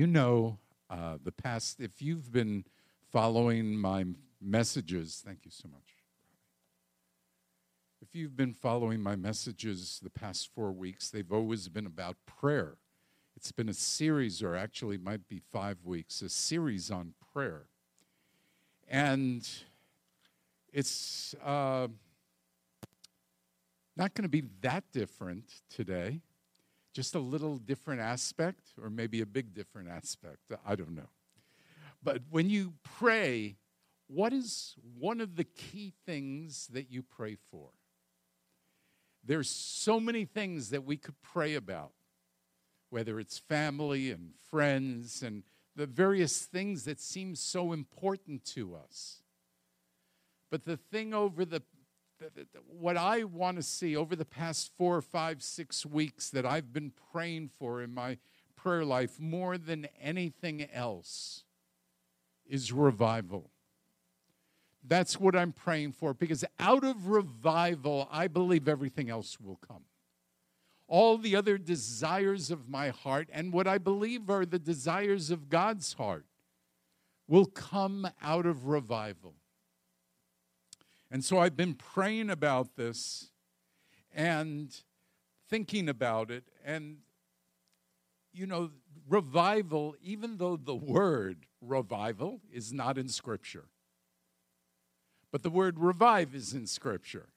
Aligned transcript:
You 0.00 0.06
know, 0.06 0.58
uh, 0.88 1.18
the 1.22 1.30
past, 1.30 1.78
if 1.78 2.00
you've 2.00 2.32
been 2.32 2.64
following 3.12 3.76
my 3.76 4.06
messages, 4.40 5.22
thank 5.22 5.40
you 5.44 5.50
so 5.50 5.68
much. 5.68 5.98
If 8.00 8.14
you've 8.14 8.34
been 8.34 8.54
following 8.54 9.02
my 9.02 9.14
messages 9.14 10.00
the 10.02 10.08
past 10.08 10.48
four 10.54 10.72
weeks, 10.72 11.10
they've 11.10 11.30
always 11.30 11.68
been 11.68 11.84
about 11.84 12.16
prayer. 12.24 12.78
It's 13.36 13.52
been 13.52 13.68
a 13.68 13.74
series, 13.74 14.42
or 14.42 14.56
actually 14.56 14.96
might 14.96 15.28
be 15.28 15.42
five 15.52 15.84
weeks, 15.84 16.22
a 16.22 16.30
series 16.30 16.90
on 16.90 17.12
prayer. 17.34 17.64
And 18.88 19.46
it's 20.72 21.34
uh, 21.44 21.88
not 23.98 24.14
going 24.14 24.22
to 24.22 24.30
be 24.30 24.44
that 24.62 24.84
different 24.94 25.60
today, 25.68 26.22
just 26.92 27.14
a 27.14 27.20
little 27.20 27.56
different 27.56 28.00
aspect, 28.00 28.72
or 28.80 28.90
maybe 28.90 29.20
a 29.20 29.26
big 29.26 29.54
different 29.54 29.88
aspect. 29.88 30.38
I 30.66 30.74
don't 30.74 30.94
know. 30.94 31.08
But 32.02 32.22
when 32.30 32.50
you 32.50 32.74
pray, 32.82 33.56
what 34.06 34.32
is 34.32 34.74
one 34.98 35.20
of 35.20 35.36
the 35.36 35.44
key 35.44 35.92
things 36.06 36.68
that 36.72 36.90
you 36.90 37.02
pray 37.02 37.36
for? 37.50 37.68
There's 39.22 39.50
so 39.50 40.00
many 40.00 40.24
things 40.24 40.70
that 40.70 40.84
we 40.84 40.96
could 40.96 41.20
pray 41.22 41.54
about 41.54 41.92
whether 42.88 43.20
it's 43.20 43.38
family 43.38 44.10
and 44.10 44.32
friends 44.50 45.22
and 45.22 45.44
the 45.76 45.86
various 45.86 46.42
things 46.42 46.84
that 46.84 47.00
seem 47.00 47.36
so 47.36 47.72
important 47.72 48.44
to 48.44 48.74
us. 48.74 49.22
But 50.50 50.64
the 50.64 50.76
thing 50.76 51.14
over 51.14 51.44
the, 51.44 51.62
what 52.66 52.96
I 52.96 53.24
want 53.24 53.56
to 53.56 53.62
see 53.62 53.96
over 53.96 54.14
the 54.16 54.24
past 54.24 54.70
four, 54.76 55.00
five, 55.00 55.42
six 55.42 55.84
weeks 55.84 56.30
that 56.30 56.44
I've 56.44 56.72
been 56.72 56.92
praying 57.12 57.50
for 57.58 57.82
in 57.82 57.94
my 57.94 58.18
prayer 58.56 58.84
life 58.84 59.18
more 59.18 59.56
than 59.56 59.88
anything 60.00 60.68
else 60.72 61.44
is 62.46 62.72
revival. 62.72 63.50
That's 64.86 65.20
what 65.20 65.36
I'm 65.36 65.52
praying 65.52 65.92
for 65.92 66.14
because 66.14 66.44
out 66.58 66.84
of 66.84 67.08
revival, 67.08 68.08
I 68.10 68.28
believe 68.28 68.68
everything 68.68 69.10
else 69.10 69.38
will 69.40 69.56
come 69.56 69.84
all 70.90 71.16
the 71.16 71.36
other 71.36 71.56
desires 71.56 72.50
of 72.50 72.68
my 72.68 72.88
heart 72.88 73.28
and 73.32 73.52
what 73.52 73.68
I 73.68 73.78
believe 73.78 74.28
are 74.28 74.44
the 74.44 74.58
desires 74.58 75.30
of 75.30 75.48
God's 75.48 75.92
heart 75.94 76.26
will 77.28 77.46
come 77.46 78.08
out 78.20 78.44
of 78.44 78.66
revival. 78.66 79.36
And 81.10 81.24
so 81.24 81.38
I've 81.38 81.56
been 81.56 81.74
praying 81.74 82.30
about 82.30 82.76
this 82.76 83.30
and 84.14 84.74
thinking 85.48 85.88
about 85.88 86.30
it. 86.30 86.44
And, 86.64 86.98
you 88.32 88.46
know, 88.46 88.70
revival, 89.08 89.96
even 90.02 90.36
though 90.36 90.56
the 90.56 90.74
word 90.74 91.46
revival 91.60 92.40
is 92.52 92.72
not 92.72 92.96
in 92.96 93.08
Scripture, 93.08 93.64
but 95.32 95.42
the 95.42 95.50
word 95.50 95.78
revive 95.78 96.34
is 96.34 96.54
in 96.54 96.66
Scripture. 96.66 97.28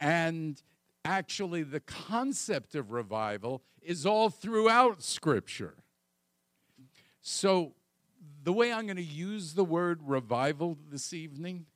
And 0.00 0.62
actually 1.04 1.62
the 1.62 1.80
concept 1.80 2.74
of 2.74 2.90
revival 2.90 3.62
is 3.82 4.06
all 4.06 4.30
throughout 4.30 5.02
Scripture. 5.02 5.74
So, 7.20 7.74
the 8.42 8.52
way 8.52 8.72
I'm 8.72 8.86
going 8.86 8.96
to 8.96 9.02
use 9.02 9.54
the 9.54 9.64
word 9.64 10.00
revival 10.04 10.78
this 10.90 11.12
evening 11.12 11.66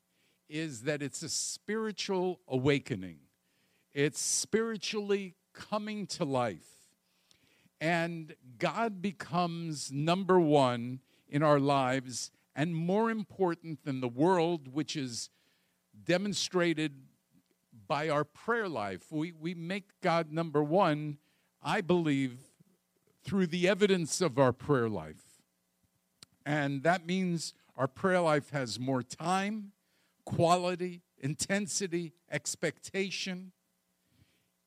is 0.52 0.82
that 0.82 1.02
it's 1.02 1.22
a 1.22 1.28
spiritual 1.28 2.40
awakening, 2.46 3.18
it's 3.94 4.20
spiritually 4.20 5.34
coming 5.54 6.06
to 6.06 6.24
life. 6.24 6.68
And 7.80 8.36
God 8.58 9.02
becomes 9.02 9.90
number 9.90 10.38
one 10.38 11.00
in 11.28 11.42
our 11.42 11.58
lives 11.58 12.30
and 12.54 12.76
more 12.76 13.10
important 13.10 13.84
than 13.84 14.00
the 14.00 14.08
world, 14.08 14.72
which 14.72 14.94
is 14.94 15.30
demonstrated 16.04 16.92
by 17.88 18.08
our 18.08 18.24
prayer 18.24 18.68
life. 18.68 19.10
We, 19.10 19.32
we 19.32 19.54
make 19.54 20.00
God 20.00 20.30
number 20.30 20.62
one, 20.62 21.18
I 21.62 21.80
believe, 21.80 22.38
through 23.24 23.48
the 23.48 23.68
evidence 23.68 24.20
of 24.20 24.38
our 24.38 24.52
prayer 24.52 24.88
life. 24.88 25.42
And 26.46 26.82
that 26.82 27.06
means 27.06 27.54
our 27.76 27.88
prayer 27.88 28.20
life 28.20 28.50
has 28.50 28.78
more 28.78 29.02
time, 29.02 29.72
quality, 30.24 31.02
intensity, 31.18 32.12
expectation, 32.30 33.52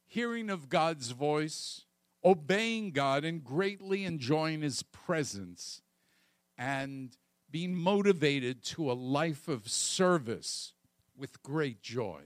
hearing 0.05 0.49
of 0.49 0.69
God's 0.69 1.11
voice, 1.11 1.85
obeying 2.23 2.91
God, 2.91 3.23
and 3.23 3.43
greatly 3.43 4.05
enjoying 4.05 4.61
His 4.61 4.83
presence, 4.83 5.81
and 6.57 7.15
being 7.51 7.75
motivated 7.75 8.63
to 8.63 8.91
a 8.91 8.93
life 8.93 9.47
of 9.47 9.69
service 9.69 10.73
with 11.17 11.41
great 11.43 11.81
joy. 11.81 12.21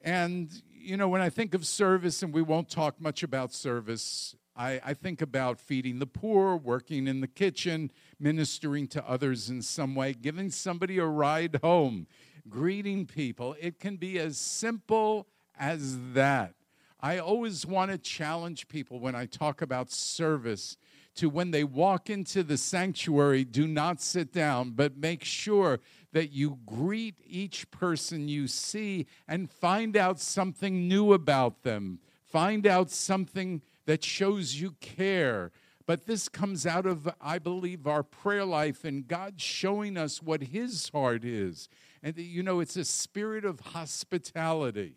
And, 0.00 0.50
you 0.70 0.96
know, 0.96 1.08
when 1.08 1.20
I 1.20 1.30
think 1.30 1.54
of 1.54 1.66
service, 1.66 2.22
and 2.22 2.32
we 2.32 2.42
won't 2.42 2.68
talk 2.68 3.00
much 3.00 3.22
about 3.22 3.52
service, 3.52 4.34
I, 4.54 4.80
I, 4.84 4.94
think 4.94 5.22
about 5.22 5.58
feeding 5.58 5.98
the 5.98 6.06
poor, 6.06 6.56
working 6.56 7.06
in 7.06 7.20
the 7.20 7.26
kitchen, 7.26 7.90
ministering 8.20 8.86
to 8.88 9.08
others 9.08 9.48
in 9.48 9.62
some 9.62 9.94
way, 9.94 10.12
giving 10.12 10.50
somebody 10.50 10.98
a 10.98 11.06
ride 11.06 11.58
home, 11.62 12.06
greeting 12.48 13.06
people. 13.06 13.56
It 13.58 13.80
can 13.80 13.96
be 13.96 14.18
as 14.18 14.36
simple 14.36 15.26
as 15.58 15.98
that. 16.12 16.54
I 17.00 17.18
always 17.18 17.66
want 17.66 17.90
to 17.90 17.98
challenge 17.98 18.68
people 18.68 19.00
when 19.00 19.14
I 19.14 19.26
talk 19.26 19.62
about 19.62 19.90
service 19.90 20.76
to 21.14 21.28
when 21.28 21.50
they 21.50 21.64
walk 21.64 22.08
into 22.08 22.42
the 22.42 22.56
sanctuary, 22.56 23.44
do 23.44 23.66
not 23.66 24.00
sit 24.00 24.32
down, 24.32 24.70
but 24.70 24.96
make 24.96 25.24
sure 25.24 25.80
that 26.12 26.32
you 26.32 26.58
greet 26.64 27.16
each 27.26 27.70
person 27.70 28.28
you 28.28 28.46
see 28.46 29.06
and 29.28 29.50
find 29.50 29.96
out 29.96 30.20
something 30.20 30.88
new 30.88 31.12
about 31.12 31.62
them. 31.62 31.98
Find 32.24 32.66
out 32.66 32.90
something 32.90 33.60
that 33.86 34.04
shows 34.04 34.60
you 34.60 34.72
care. 34.80 35.52
But 35.86 36.06
this 36.06 36.28
comes 36.28 36.66
out 36.66 36.86
of, 36.86 37.08
I 37.20 37.38
believe, 37.38 37.86
our 37.86 38.02
prayer 38.02 38.44
life 38.44 38.84
and 38.84 39.06
God 39.06 39.40
showing 39.40 39.96
us 39.96 40.22
what 40.22 40.42
His 40.42 40.88
heart 40.90 41.24
is. 41.24 41.68
And, 42.02 42.16
you 42.16 42.42
know, 42.42 42.60
it's 42.60 42.76
a 42.76 42.84
spirit 42.84 43.44
of 43.44 43.60
hospitality. 43.60 44.94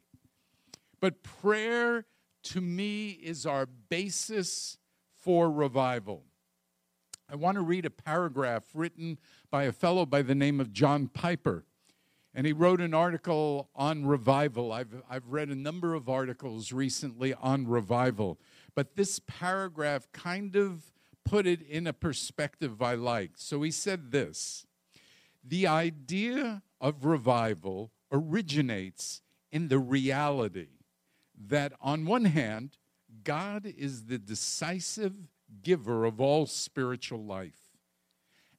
But 0.99 1.23
prayer 1.23 2.05
to 2.43 2.61
me 2.61 3.09
is 3.09 3.45
our 3.45 3.65
basis 3.65 4.77
for 5.15 5.51
revival. 5.51 6.23
I 7.29 7.35
want 7.35 7.55
to 7.55 7.61
read 7.61 7.85
a 7.85 7.89
paragraph 7.89 8.63
written 8.73 9.17
by 9.49 9.63
a 9.63 9.71
fellow 9.71 10.05
by 10.05 10.21
the 10.21 10.35
name 10.35 10.59
of 10.59 10.71
John 10.71 11.07
Piper. 11.07 11.65
And 12.35 12.45
he 12.45 12.53
wrote 12.53 12.81
an 12.81 12.93
article 12.93 13.69
on 13.75 14.05
revival. 14.05 14.71
I've, 14.71 15.01
I've 15.09 15.27
read 15.27 15.49
a 15.49 15.55
number 15.55 15.95
of 15.95 16.09
articles 16.09 16.71
recently 16.71 17.33
on 17.33 17.65
revival, 17.65 18.39
but 18.75 18.95
this 18.95 19.19
paragraph 19.19 20.07
kind 20.11 20.55
of 20.55 20.91
put 21.23 21.47
it 21.47 21.61
in 21.61 21.87
a 21.87 21.93
perspective 21.93 22.81
I 22.81 22.95
like. 22.95 23.31
So 23.35 23.61
he 23.63 23.71
said 23.71 24.11
this 24.11 24.65
The 25.43 25.67
idea 25.67 26.61
of 26.79 27.05
revival 27.05 27.91
originates 28.11 29.21
in 29.51 29.69
the 29.69 29.79
reality 29.79 30.67
that, 31.47 31.73
on 31.81 32.05
one 32.05 32.25
hand, 32.25 32.77
God 33.23 33.65
is 33.65 34.05
the 34.05 34.17
decisive 34.17 35.15
giver 35.63 36.05
of 36.05 36.21
all 36.21 36.45
spiritual 36.45 37.23
life. 37.23 37.71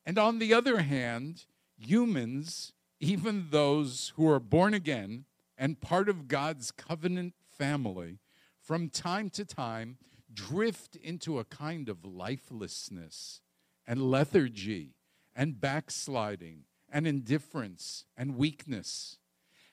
And 0.05 0.19
on 0.19 0.39
the 0.39 0.55
other 0.55 0.79
hand, 0.79 1.45
humans, 1.77 2.73
even 3.01 3.49
those 3.51 4.13
who 4.17 4.29
are 4.29 4.41
born 4.41 4.73
again 4.73 5.25
and 5.59 5.81
part 5.81 6.09
of 6.09 6.29
God's 6.29 6.71
covenant 6.71 7.35
family, 7.59 8.19
from 8.67 8.89
time 8.89 9.31
to 9.31 9.45
time 9.45 9.97
drift 10.35 10.97
into 10.97 11.39
a 11.39 11.45
kind 11.45 11.89
of 11.89 12.05
lifelessness 12.05 13.41
and 13.87 14.11
lethargy 14.11 14.97
and 15.35 15.61
backsliding 15.61 16.65
and 16.91 17.07
indifference 17.07 18.05
and 18.17 18.37
weakness. 18.37 19.19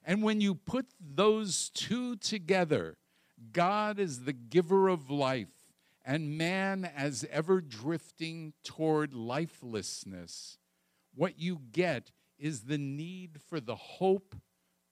And 0.05 0.21
when 0.21 0.41
you 0.41 0.53
put 0.53 0.85
those 0.99 1.71
two 1.71 2.15
together, 2.17 2.97
God 3.51 3.99
is 3.99 4.21
the 4.21 4.33
giver 4.33 4.87
of 4.87 5.09
life 5.09 5.63
and 6.05 6.37
man 6.37 6.89
as 6.95 7.25
ever 7.31 7.61
drifting 7.61 8.53
toward 8.63 9.13
lifelessness, 9.13 10.57
what 11.15 11.39
you 11.39 11.61
get 11.71 12.11
is 12.37 12.63
the 12.63 12.77
need 12.77 13.39
for 13.41 13.59
the 13.59 13.75
hope 13.75 14.35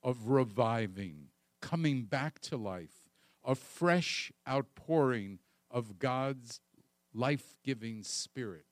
of 0.02 0.28
reviving, 0.28 1.28
coming 1.60 2.04
back 2.04 2.40
to 2.40 2.56
life, 2.56 3.01
a 3.44 3.54
fresh 3.54 4.32
outpouring 4.48 5.38
of 5.70 5.98
God's 5.98 6.60
life 7.14 7.54
giving 7.64 8.02
spirit 8.02 8.66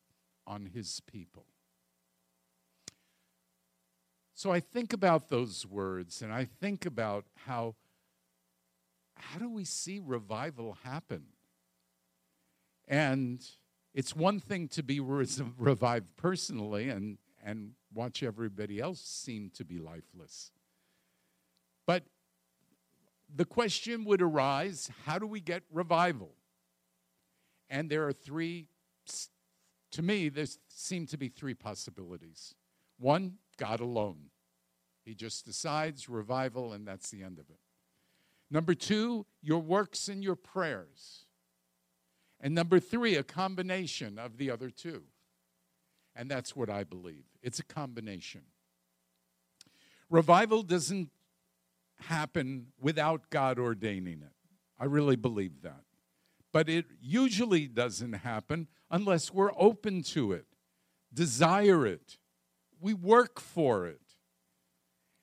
on 0.47 0.67
his 0.67 1.01
people. 1.01 1.47
So 4.35 4.53
I 4.53 4.61
think 4.61 4.93
about 4.93 5.29
those 5.29 5.67
words 5.67 6.23
and 6.23 6.33
I 6.33 6.45
think 6.45 6.87
about 6.87 7.27
how 7.47 7.75
how 9.17 9.39
do 9.39 9.51
we 9.51 9.65
see 9.65 10.01
revival 10.03 10.79
happen? 10.83 11.25
And 12.89 13.47
it's 13.95 14.17
one 14.17 14.41
thing 14.41 14.69
to 14.69 14.83
be 14.83 15.01
revived 15.59 16.17
personally 16.17 16.89
and, 16.89 17.19
and 17.45 17.73
watch 17.93 18.23
everybody 18.23 18.81
else 18.81 19.01
seem 19.01 19.51
to 19.55 19.65
be 19.65 19.79
lifeless. 19.79 20.53
But 21.87 22.05
the 23.35 23.45
question 23.45 24.05
would 24.05 24.23
arise 24.23 24.91
how 25.05 25.19
do 25.19 25.27
we 25.27 25.41
get 25.41 25.63
revival? 25.73 26.35
And 27.69 27.89
there 27.89 28.07
are 28.07 28.13
three, 28.13 28.67
to 29.93 30.03
me, 30.03 30.29
there 30.29 30.47
seem 30.69 31.07
to 31.07 31.17
be 31.17 31.29
three 31.29 31.55
possibilities. 31.55 32.55
One, 32.99 33.39
God 33.57 33.81
alone. 33.81 34.31
He 35.05 35.15
just 35.15 35.47
decides 35.47 36.09
revival, 36.09 36.73
and 36.73 36.87
that's 36.87 37.11
the 37.11 37.23
end 37.23 37.39
of 37.39 37.49
it. 37.49 37.61
Number 38.51 38.75
two, 38.75 39.27
your 39.41 39.61
works 39.61 40.09
and 40.09 40.23
your 40.23 40.35
prayers. 40.35 41.25
And 42.41 42.55
number 42.55 42.81
three, 42.81 43.15
a 43.15 43.23
combination 43.23 44.19
of 44.19 44.37
the 44.39 44.51
other 44.51 44.71
two. 44.71 45.03
And 46.17 46.31
that's 46.31 46.57
what 46.57 46.69
I 46.69 46.85
believe. 46.85 47.25
It's 47.43 47.61
a 47.61 47.65
combination. 47.65 48.43
Revival 50.09 50.63
doesn't 50.63 51.11
happen 52.03 52.69
without 52.81 53.31
God 53.31 53.59
ordaining 53.59 54.23
it. 54.23 54.33
I 54.79 54.85
really 54.87 55.17
believe 55.17 55.63
that. 55.63 55.83
But 56.53 56.69
it 56.69 56.87
usually 57.01 57.69
doesn't 57.69 58.13
happen 58.15 58.69
unless 58.91 59.33
we're 59.33 59.53
open 59.57 60.03
to 60.03 60.33
it, 60.33 60.47
desire 61.13 61.87
it, 61.87 62.19
we 62.81 62.95
work 62.95 63.39
for 63.41 63.87
it. 63.87 64.01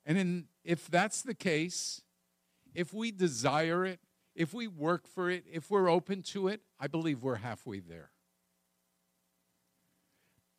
And 0.06 0.16
in, 0.16 0.44
if 0.64 0.88
that's 0.88 1.22
the 1.22 1.34
case, 1.34 2.02
if 2.74 2.94
we 2.94 3.10
desire 3.10 3.84
it, 3.84 4.00
if 4.34 4.54
we 4.54 4.68
work 4.68 5.06
for 5.06 5.28
it, 5.28 5.44
if 5.50 5.70
we're 5.70 5.90
open 5.90 6.22
to 6.22 6.48
it, 6.48 6.62
I 6.78 6.86
believe 6.86 7.22
we're 7.22 7.36
halfway 7.36 7.80
there. 7.80 8.10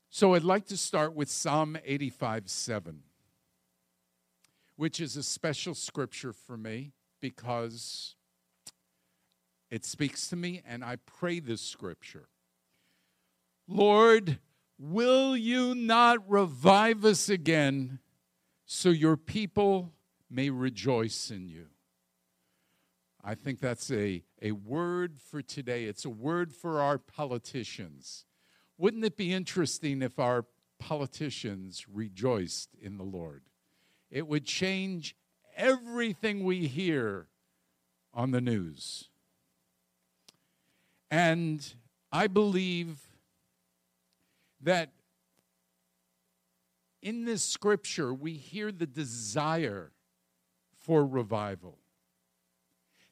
So 0.09 0.33
I'd 0.33 0.43
like 0.43 0.65
to 0.67 0.77
start 0.77 1.15
with 1.15 1.29
Psalm 1.29 1.77
85 1.83 2.49
7 2.49 3.03
which 4.79 5.01
is 5.01 5.17
a 5.17 5.23
special 5.23 5.75
scripture 5.75 6.31
for 6.31 6.55
me 6.55 6.93
because 7.19 8.15
it 9.69 9.83
speaks 9.83 10.29
to 10.29 10.37
me 10.37 10.61
and 10.65 10.85
I 10.85 10.95
pray 10.95 11.41
this 11.41 11.59
scripture. 11.59 12.29
Lord, 13.67 14.39
will 14.77 15.35
you 15.35 15.75
not 15.75 16.19
revive 16.31 17.03
us 17.03 17.27
again 17.27 17.99
so 18.65 18.87
your 18.87 19.17
people 19.17 19.91
may 20.31 20.49
rejoice 20.49 21.29
in 21.29 21.49
you? 21.49 21.65
I 23.21 23.35
think 23.35 23.59
that's 23.59 23.91
a, 23.91 24.23
a 24.41 24.53
word 24.53 25.19
for 25.19 25.41
today. 25.41 25.83
It's 25.87 26.05
a 26.05 26.09
word 26.09 26.53
for 26.53 26.79
our 26.79 26.97
politicians. 26.97 28.23
Wouldn't 28.77 29.03
it 29.03 29.17
be 29.17 29.33
interesting 29.33 30.01
if 30.01 30.19
our 30.19 30.45
politicians 30.79 31.85
rejoiced 31.91 32.75
in 32.81 32.95
the 32.95 33.03
Lord? 33.03 33.48
It 34.09 34.27
would 34.27 34.45
change 34.45 35.15
everything 35.55 36.43
we 36.43 36.67
hear 36.67 37.27
on 38.13 38.31
the 38.31 38.41
news. 38.41 39.09
And 41.11 41.65
I 42.11 42.27
believe 42.27 42.99
that 44.61 44.91
in 47.01 47.25
this 47.25 47.43
scripture 47.43 48.13
we 48.13 48.33
hear 48.33 48.71
the 48.71 48.85
desire 48.85 49.91
for 50.79 51.05
revival. 51.05 51.77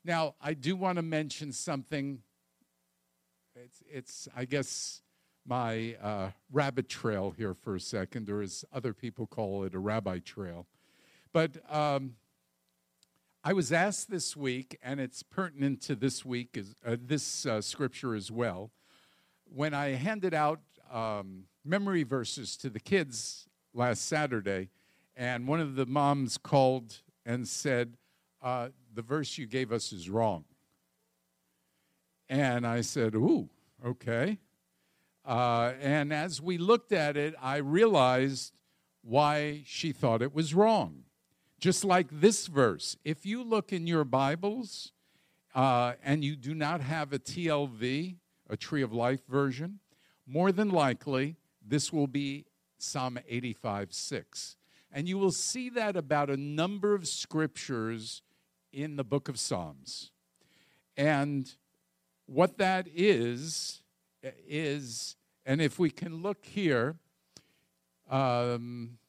Now, 0.03 0.35
I 0.41 0.53
do 0.53 0.75
want 0.75 0.97
to 0.97 1.01
mention 1.01 1.51
something. 1.51 2.21
It's, 3.55 3.83
it's 3.91 4.27
I 4.35 4.45
guess, 4.45 5.01
my 5.45 5.95
uh, 6.01 6.31
rabbit 6.51 6.89
trail 6.89 7.33
here 7.35 7.53
for 7.53 7.75
a 7.75 7.79
second, 7.79 8.29
or 8.29 8.41
as 8.41 8.65
other 8.73 8.93
people 8.93 9.27
call 9.27 9.63
it, 9.63 9.73
a 9.73 9.79
rabbi 9.79 10.19
trail. 10.19 10.65
But 11.37 11.57
um, 11.71 12.15
I 13.43 13.53
was 13.53 13.71
asked 13.71 14.09
this 14.09 14.35
week, 14.35 14.75
and 14.81 14.99
it's 14.99 15.21
pertinent 15.21 15.83
to 15.83 15.95
this 15.95 16.25
week, 16.25 16.57
is, 16.57 16.73
uh, 16.83 16.97
this 16.99 17.45
uh, 17.45 17.61
scripture 17.61 18.15
as 18.15 18.31
well. 18.31 18.71
When 19.45 19.75
I 19.75 19.89
handed 19.89 20.33
out 20.33 20.61
um, 20.91 21.43
memory 21.63 22.01
verses 22.01 22.57
to 22.57 22.71
the 22.71 22.79
kids 22.79 23.47
last 23.71 24.07
Saturday, 24.07 24.69
and 25.15 25.47
one 25.47 25.59
of 25.59 25.75
the 25.75 25.85
moms 25.85 26.39
called 26.39 27.01
and 27.23 27.47
said, 27.47 27.97
uh, 28.41 28.69
The 28.95 29.03
verse 29.03 29.37
you 29.37 29.45
gave 29.45 29.71
us 29.71 29.93
is 29.93 30.09
wrong. 30.09 30.43
And 32.29 32.65
I 32.65 32.81
said, 32.81 33.13
Ooh, 33.13 33.47
okay. 33.85 34.39
Uh, 35.23 35.73
and 35.79 36.11
as 36.11 36.41
we 36.41 36.57
looked 36.57 36.91
at 36.91 37.15
it, 37.15 37.35
I 37.39 37.57
realized 37.57 38.59
why 39.03 39.61
she 39.67 39.91
thought 39.91 40.23
it 40.23 40.33
was 40.33 40.55
wrong. 40.55 41.03
Just 41.59 41.83
like 41.83 42.07
this 42.11 42.45
verse, 42.45 42.97
if 43.03 43.25
you 43.25 43.43
look 43.43 43.73
in 43.73 43.87
your 43.87 44.03
Bibles 44.03 44.91
uh, 45.55 45.93
and 46.03 46.23
you 46.23 46.35
do 46.35 46.53
not 46.53 46.81
have 46.81 47.13
a 47.13 47.19
TLV, 47.19 48.15
a 48.47 48.57
Tree 48.57 48.83
of 48.83 48.93
Life 48.93 49.25
version, 49.27 49.79
more 50.27 50.51
than 50.51 50.69
likely 50.69 51.35
this 51.65 51.91
will 51.91 52.05
be 52.05 52.45
Psalm 52.77 53.17
85 53.27 53.91
6. 53.91 54.55
And 54.91 55.07
you 55.07 55.17
will 55.17 55.31
see 55.31 55.69
that 55.71 55.95
about 55.95 56.29
a 56.29 56.37
number 56.37 56.93
of 56.93 57.07
scriptures 57.07 58.21
in 58.71 58.95
the 58.95 59.03
book 59.03 59.27
of 59.27 59.39
Psalms. 59.39 60.11
And 60.95 61.51
what 62.27 62.59
that 62.59 62.87
is, 62.93 63.81
is, 64.47 65.15
and 65.45 65.59
if 65.59 65.79
we 65.79 65.89
can 65.89 66.21
look 66.21 66.45
here, 66.45 66.97
um, 68.09 68.99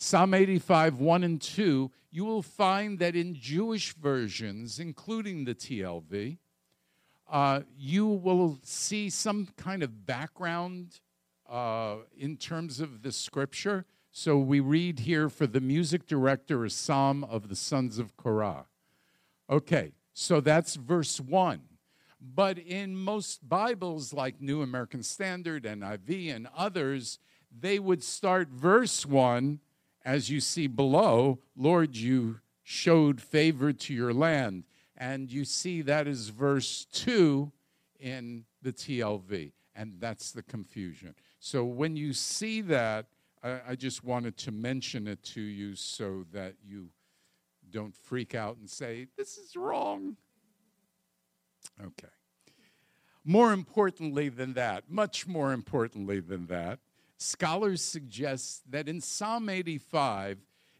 Psalm 0.00 0.32
85, 0.32 1.00
1 1.00 1.24
and 1.24 1.42
2, 1.42 1.90
you 2.12 2.24
will 2.24 2.40
find 2.40 3.00
that 3.00 3.16
in 3.16 3.34
Jewish 3.34 3.94
versions, 3.94 4.78
including 4.78 5.44
the 5.44 5.56
TLV, 5.56 6.38
uh, 7.28 7.60
you 7.76 8.06
will 8.06 8.60
see 8.62 9.10
some 9.10 9.48
kind 9.56 9.82
of 9.82 10.06
background 10.06 11.00
uh, 11.50 11.96
in 12.16 12.36
terms 12.36 12.78
of 12.78 13.02
the 13.02 13.10
scripture. 13.10 13.84
So 14.12 14.38
we 14.38 14.60
read 14.60 15.00
here 15.00 15.28
for 15.28 15.48
the 15.48 15.60
music 15.60 16.06
director, 16.06 16.64
a 16.64 16.70
psalm 16.70 17.24
of 17.24 17.48
the 17.48 17.56
sons 17.56 17.98
of 17.98 18.16
Korah. 18.16 18.66
Okay, 19.50 19.94
so 20.14 20.40
that's 20.40 20.76
verse 20.76 21.20
1. 21.20 21.60
But 22.20 22.58
in 22.58 22.96
most 22.96 23.48
Bibles, 23.48 24.12
like 24.12 24.40
New 24.40 24.62
American 24.62 25.02
Standard, 25.02 25.64
NIV, 25.64 26.34
and 26.36 26.48
others, 26.56 27.18
they 27.50 27.80
would 27.80 28.04
start 28.04 28.48
verse 28.48 29.04
1 29.04 29.58
as 30.04 30.30
you 30.30 30.40
see 30.40 30.66
below, 30.66 31.38
Lord, 31.56 31.96
you 31.96 32.40
showed 32.62 33.20
favor 33.20 33.72
to 33.72 33.94
your 33.94 34.12
land. 34.12 34.64
And 34.96 35.30
you 35.30 35.44
see 35.44 35.82
that 35.82 36.06
is 36.06 36.28
verse 36.28 36.84
2 36.92 37.52
in 38.00 38.44
the 38.62 38.72
TLV. 38.72 39.52
And 39.74 39.94
that's 40.00 40.32
the 40.32 40.42
confusion. 40.42 41.14
So 41.38 41.64
when 41.64 41.96
you 41.96 42.12
see 42.12 42.60
that, 42.62 43.06
I, 43.42 43.60
I 43.68 43.74
just 43.76 44.02
wanted 44.02 44.36
to 44.38 44.50
mention 44.50 45.06
it 45.06 45.22
to 45.22 45.40
you 45.40 45.76
so 45.76 46.24
that 46.32 46.54
you 46.64 46.88
don't 47.70 47.94
freak 47.94 48.34
out 48.34 48.56
and 48.56 48.68
say, 48.68 49.06
This 49.16 49.38
is 49.38 49.54
wrong. 49.56 50.16
Okay. 51.80 52.08
More 53.24 53.52
importantly 53.52 54.28
than 54.28 54.54
that, 54.54 54.90
much 54.90 55.26
more 55.26 55.52
importantly 55.52 56.18
than 56.18 56.46
that, 56.46 56.80
Scholars 57.18 57.82
suggest 57.82 58.62
that 58.70 58.88
in 58.88 59.00
Psalm 59.00 59.48
85, 59.48 60.38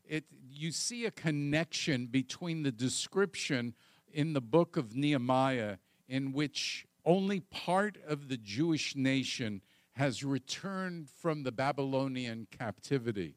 it, 0.08 0.24
you 0.50 0.70
see 0.70 1.04
a 1.04 1.10
connection 1.10 2.06
between 2.06 2.62
the 2.62 2.72
description 2.72 3.74
in 4.12 4.32
the 4.32 4.40
book 4.40 4.76
of 4.76 4.94
Nehemiah, 4.94 5.76
in 6.08 6.32
which 6.32 6.86
only 7.04 7.40
part 7.40 7.98
of 8.06 8.28
the 8.28 8.36
Jewish 8.36 8.94
nation 8.94 9.62
has 9.92 10.22
returned 10.22 11.08
from 11.10 11.42
the 11.42 11.52
Babylonian 11.52 12.46
captivity. 12.56 13.34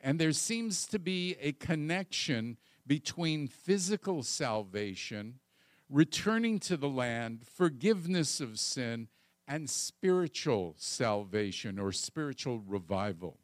And 0.00 0.18
there 0.18 0.32
seems 0.32 0.86
to 0.88 0.98
be 0.98 1.36
a 1.40 1.52
connection 1.52 2.58
between 2.86 3.48
physical 3.48 4.22
salvation, 4.22 5.40
returning 5.88 6.58
to 6.60 6.76
the 6.76 6.88
land, 6.88 7.46
forgiveness 7.46 8.40
of 8.40 8.58
sin, 8.58 9.08
and 9.48 9.68
spiritual 9.68 10.74
salvation 10.76 11.78
or 11.78 11.92
spiritual 11.92 12.62
revival. 12.66 13.38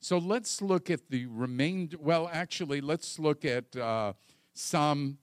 So 0.00 0.18
let's 0.18 0.60
look 0.60 0.90
at 0.90 1.10
the 1.10 1.26
remainder. 1.26 1.96
Well, 2.00 2.28
actually, 2.32 2.80
let's 2.80 3.18
look 3.18 3.44
at 3.44 3.76
uh, 3.76 4.14
Psalm 4.52 5.18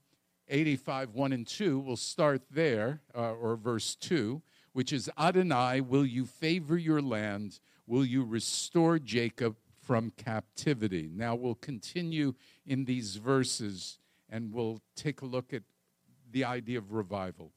85, 0.47 1.11
1 1.13 1.33
and 1.33 1.45
2. 1.45 1.79
We'll 1.79 1.95
start 1.95 2.43
there, 2.49 3.01
uh, 3.15 3.33
or 3.33 3.55
verse 3.55 3.95
2, 3.95 4.41
which 4.73 4.93
is 4.93 5.09
Adonai, 5.17 5.81
will 5.81 6.05
you 6.05 6.25
favor 6.25 6.77
your 6.77 7.01
land? 7.01 7.59
Will 7.87 8.05
you 8.05 8.23
restore 8.23 8.99
Jacob 8.99 9.57
from 9.81 10.11
captivity? 10.11 11.09
Now 11.13 11.35
we'll 11.35 11.55
continue 11.55 12.33
in 12.65 12.85
these 12.85 13.15
verses 13.17 13.99
and 14.29 14.53
we'll 14.53 14.81
take 14.95 15.21
a 15.21 15.25
look 15.25 15.53
at 15.53 15.63
the 16.31 16.45
idea 16.45 16.77
of 16.77 16.93
revival. 16.93 17.51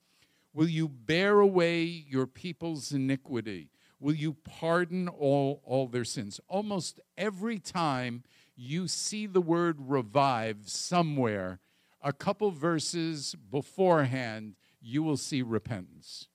Will 0.55 0.69
you 0.69 0.89
bear 0.89 1.41
away 1.41 1.85
your 1.85 2.27
people's 2.27 2.93
iniquity? 2.93 3.71
Will 3.99 4.15
you 4.15 4.35
pardon 4.35 5.09
all, 5.09 5.63
all 5.65 5.87
their 5.87 6.05
sins? 6.05 6.41
Almost 6.49 7.01
every 7.17 7.59
time 7.59 8.25
you 8.57 8.89
see 8.89 9.27
the 9.27 9.41
word 9.41 9.77
revive 9.79 10.69
somewhere, 10.69 11.61
a 12.03 12.13
couple 12.13 12.51
verses 12.51 13.35
beforehand, 13.51 14.57
you 14.81 15.03
will 15.03 15.17
see 15.17 15.41
repentance. 15.41 16.27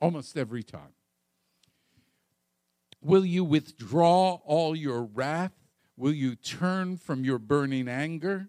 Almost 0.00 0.36
every 0.36 0.62
time. 0.62 0.92
Will 3.00 3.24
you 3.24 3.44
withdraw 3.44 4.34
all 4.44 4.76
your 4.76 5.04
wrath? 5.04 5.52
Will 5.96 6.12
you 6.12 6.34
turn 6.34 6.98
from 6.98 7.24
your 7.24 7.38
burning 7.38 7.88
anger? 7.88 8.48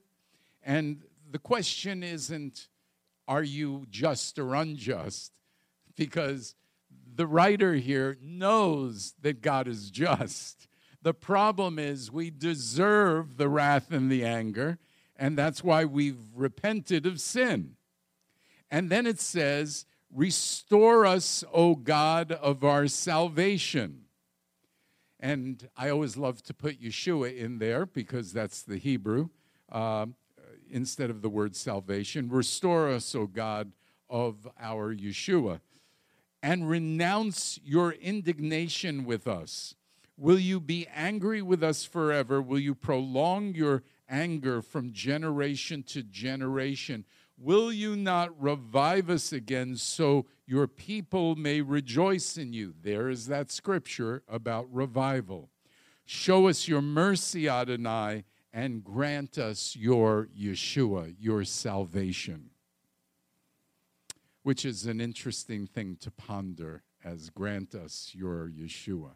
And 0.61 1.03
the 1.29 1.39
question 1.39 2.03
isn't, 2.03 2.67
are 3.27 3.43
you 3.43 3.85
just 3.89 4.39
or 4.39 4.55
unjust? 4.55 5.31
Because 5.95 6.55
the 7.15 7.27
writer 7.27 7.73
here 7.73 8.17
knows 8.21 9.15
that 9.21 9.41
God 9.41 9.67
is 9.67 9.89
just. 9.89 10.67
The 11.01 11.13
problem 11.13 11.79
is 11.79 12.11
we 12.11 12.29
deserve 12.29 13.37
the 13.37 13.49
wrath 13.49 13.91
and 13.91 14.11
the 14.11 14.23
anger, 14.23 14.77
and 15.15 15.37
that's 15.37 15.63
why 15.63 15.85
we've 15.85 16.19
repented 16.35 17.05
of 17.05 17.19
sin. 17.19 17.75
And 18.69 18.89
then 18.89 19.07
it 19.07 19.19
says, 19.19 19.85
Restore 20.13 21.05
us, 21.05 21.43
O 21.51 21.75
God 21.75 22.31
of 22.31 22.63
our 22.63 22.87
salvation. 22.87 24.05
And 25.19 25.67
I 25.75 25.89
always 25.89 26.15
love 26.15 26.43
to 26.43 26.53
put 26.53 26.81
Yeshua 26.81 27.35
in 27.35 27.59
there 27.59 27.85
because 27.85 28.31
that's 28.31 28.61
the 28.61 28.77
Hebrew 28.77 29.29
uh, 29.71 30.05
instead 30.71 31.09
of 31.09 31.21
the 31.21 31.29
word 31.29 31.55
salvation. 31.55 32.29
Restore 32.29 32.89
us, 32.89 33.13
O 33.15 33.25
God 33.27 33.71
of 34.09 34.47
our 34.59 34.93
Yeshua, 34.95 35.59
and 36.41 36.69
renounce 36.69 37.59
your 37.63 37.91
indignation 37.93 39.05
with 39.05 39.27
us. 39.27 39.75
Will 40.17 40.39
you 40.39 40.59
be 40.59 40.87
angry 40.93 41.41
with 41.41 41.63
us 41.63 41.83
forever? 41.85 42.41
Will 42.41 42.59
you 42.59 42.73
prolong 42.73 43.53
your 43.53 43.83
anger 44.09 44.61
from 44.61 44.91
generation 44.93 45.83
to 45.83 46.01
generation? 46.01 47.05
Will 47.37 47.71
you 47.71 47.95
not 47.95 48.41
revive 48.41 49.11
us 49.11 49.31
again 49.31 49.75
so 49.75 50.25
your 50.47 50.67
people 50.67 51.35
may 51.35 51.61
rejoice 51.61 52.35
in 52.35 52.51
you? 52.51 52.73
There 52.81 53.09
is 53.09 53.27
that 53.27 53.51
scripture 53.51 54.23
about 54.27 54.73
revival. 54.73 55.49
Show 56.05 56.47
us 56.47 56.67
your 56.67 56.81
mercy, 56.81 57.47
Adonai, 57.47 58.23
and 58.57 58.83
grant 58.83 59.37
us 59.37 59.75
your 59.75 60.29
Yeshua, 60.35 61.13
your 61.19 61.43
salvation. 61.43 62.49
Which 64.41 64.65
is 64.65 64.87
an 64.87 64.99
interesting 64.99 65.67
thing 65.67 65.95
to 66.01 66.09
ponder 66.09 66.81
as 67.05 67.29
grant 67.29 67.75
us 67.75 68.13
your 68.15 68.49
Yeshua. 68.49 69.11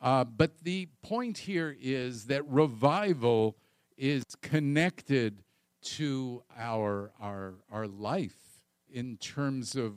Uh, 0.00 0.24
but 0.24 0.60
the 0.62 0.88
point 1.02 1.36
here 1.36 1.76
is 1.78 2.24
that 2.24 2.48
revival 2.48 3.58
is 3.98 4.24
connected 4.40 5.42
to 5.82 6.42
our, 6.56 7.12
our, 7.20 7.56
our 7.70 7.86
life 7.86 8.62
in 8.90 9.18
terms 9.18 9.76
of 9.76 9.96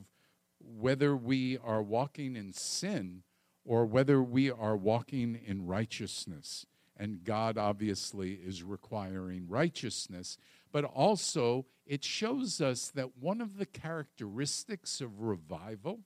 whether 0.59 1.15
we 1.15 1.57
are 1.59 1.81
walking 1.81 2.35
in 2.35 2.51
sin 2.51 3.23
or 3.63 3.85
whether 3.85 4.21
we 4.21 4.51
are 4.51 4.75
walking 4.75 5.39
in 5.45 5.65
righteousness. 5.65 6.65
And 6.97 7.23
God 7.23 7.57
obviously 7.57 8.33
is 8.33 8.63
requiring 8.63 9.47
righteousness, 9.47 10.37
but 10.71 10.85
also 10.85 11.65
it 11.85 12.03
shows 12.03 12.61
us 12.61 12.89
that 12.89 13.17
one 13.17 13.41
of 13.41 13.57
the 13.57 13.65
characteristics 13.65 15.01
of 15.01 15.21
revival 15.21 15.99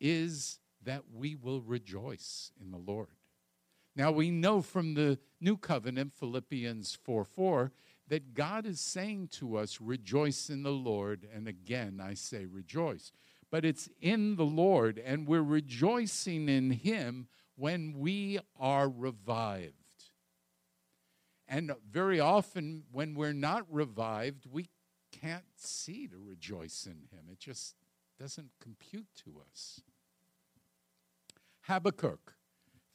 is 0.00 0.58
that 0.82 1.02
we 1.12 1.34
will 1.34 1.62
rejoice 1.62 2.50
in 2.60 2.70
the 2.70 2.78
Lord. 2.78 3.16
Now 3.96 4.10
we 4.10 4.30
know 4.30 4.60
from 4.60 4.94
the 4.94 5.18
new 5.40 5.56
covenant, 5.56 6.12
Philippians 6.14 6.98
4 7.02 7.24
4, 7.24 7.72
that 8.08 8.34
God 8.34 8.66
is 8.66 8.80
saying 8.80 9.28
to 9.28 9.56
us, 9.56 9.80
Rejoice 9.80 10.50
in 10.50 10.62
the 10.62 10.72
Lord. 10.72 11.26
And 11.32 11.48
again, 11.48 12.00
I 12.02 12.14
say 12.14 12.44
rejoice. 12.44 13.12
But 13.50 13.64
it's 13.64 13.88
in 14.00 14.36
the 14.36 14.44
Lord, 14.44 14.98
and 14.98 15.26
we're 15.28 15.42
rejoicing 15.42 16.48
in 16.48 16.72
Him 16.72 17.28
when 17.56 17.94
we 17.96 18.40
are 18.58 18.88
revived. 18.88 19.83
And 21.48 21.72
very 21.90 22.20
often, 22.20 22.84
when 22.90 23.14
we're 23.14 23.32
not 23.32 23.66
revived, 23.70 24.46
we 24.50 24.68
can't 25.12 25.44
see 25.56 26.06
to 26.08 26.16
rejoice 26.18 26.86
in 26.86 27.08
Him. 27.16 27.26
It 27.30 27.38
just 27.38 27.76
doesn't 28.18 28.50
compute 28.60 29.08
to 29.24 29.42
us. 29.50 29.80
Habakkuk 31.62 32.34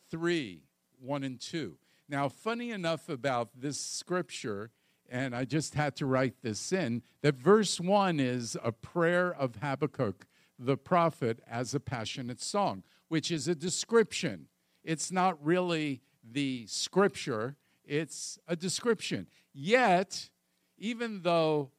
3 0.10 0.64
1 1.02 1.24
and 1.24 1.40
2. 1.40 1.78
Now, 2.10 2.28
funny 2.28 2.72
enough 2.72 3.08
about 3.08 3.50
this 3.56 3.80
scripture 3.80 4.72
and 5.12 5.36
I 5.36 5.46
just 5.46 5.74
had 5.74 5.96
to 5.98 6.06
write 6.06 6.42
this 6.42 6.72
in, 6.72 7.02
that 7.22 7.36
verse 7.36 7.80
1 7.80 8.20
is 8.20 8.58
a 8.64 8.72
prayer 8.72 9.34
of 9.34 9.58
Habakkuk, 9.58 10.26
the 10.58 10.78
prophet, 10.78 11.40
as 11.50 11.74
a 11.74 11.80
passionate 11.80 12.42
song, 12.42 12.84
which 13.08 13.32
is 13.32 13.48
a 13.48 13.56
description. 13.56 14.48
It's 14.84 15.12
not 15.12 15.44
really 15.44 16.02
the 16.24 16.66
scripture, 16.68 17.56
it's 17.90 18.38
a 18.48 18.56
description. 18.56 19.28
Yet, 19.54 20.30
even 20.78 21.22
though 21.24 21.72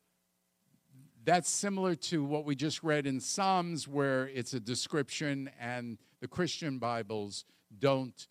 that's 1.25 1.49
similar 1.49 1.95
to 1.95 2.25
what 2.25 2.45
we 2.45 2.57
just 2.57 2.83
read 2.83 3.07
in 3.07 3.21
Psalms, 3.21 3.87
where 3.87 4.29
it's 4.29 4.53
a 4.53 4.61
description 4.61 5.51
and 5.61 5.99
the 6.21 6.29
Christian 6.29 6.79
Bibles 6.79 7.45
don't 7.79 8.27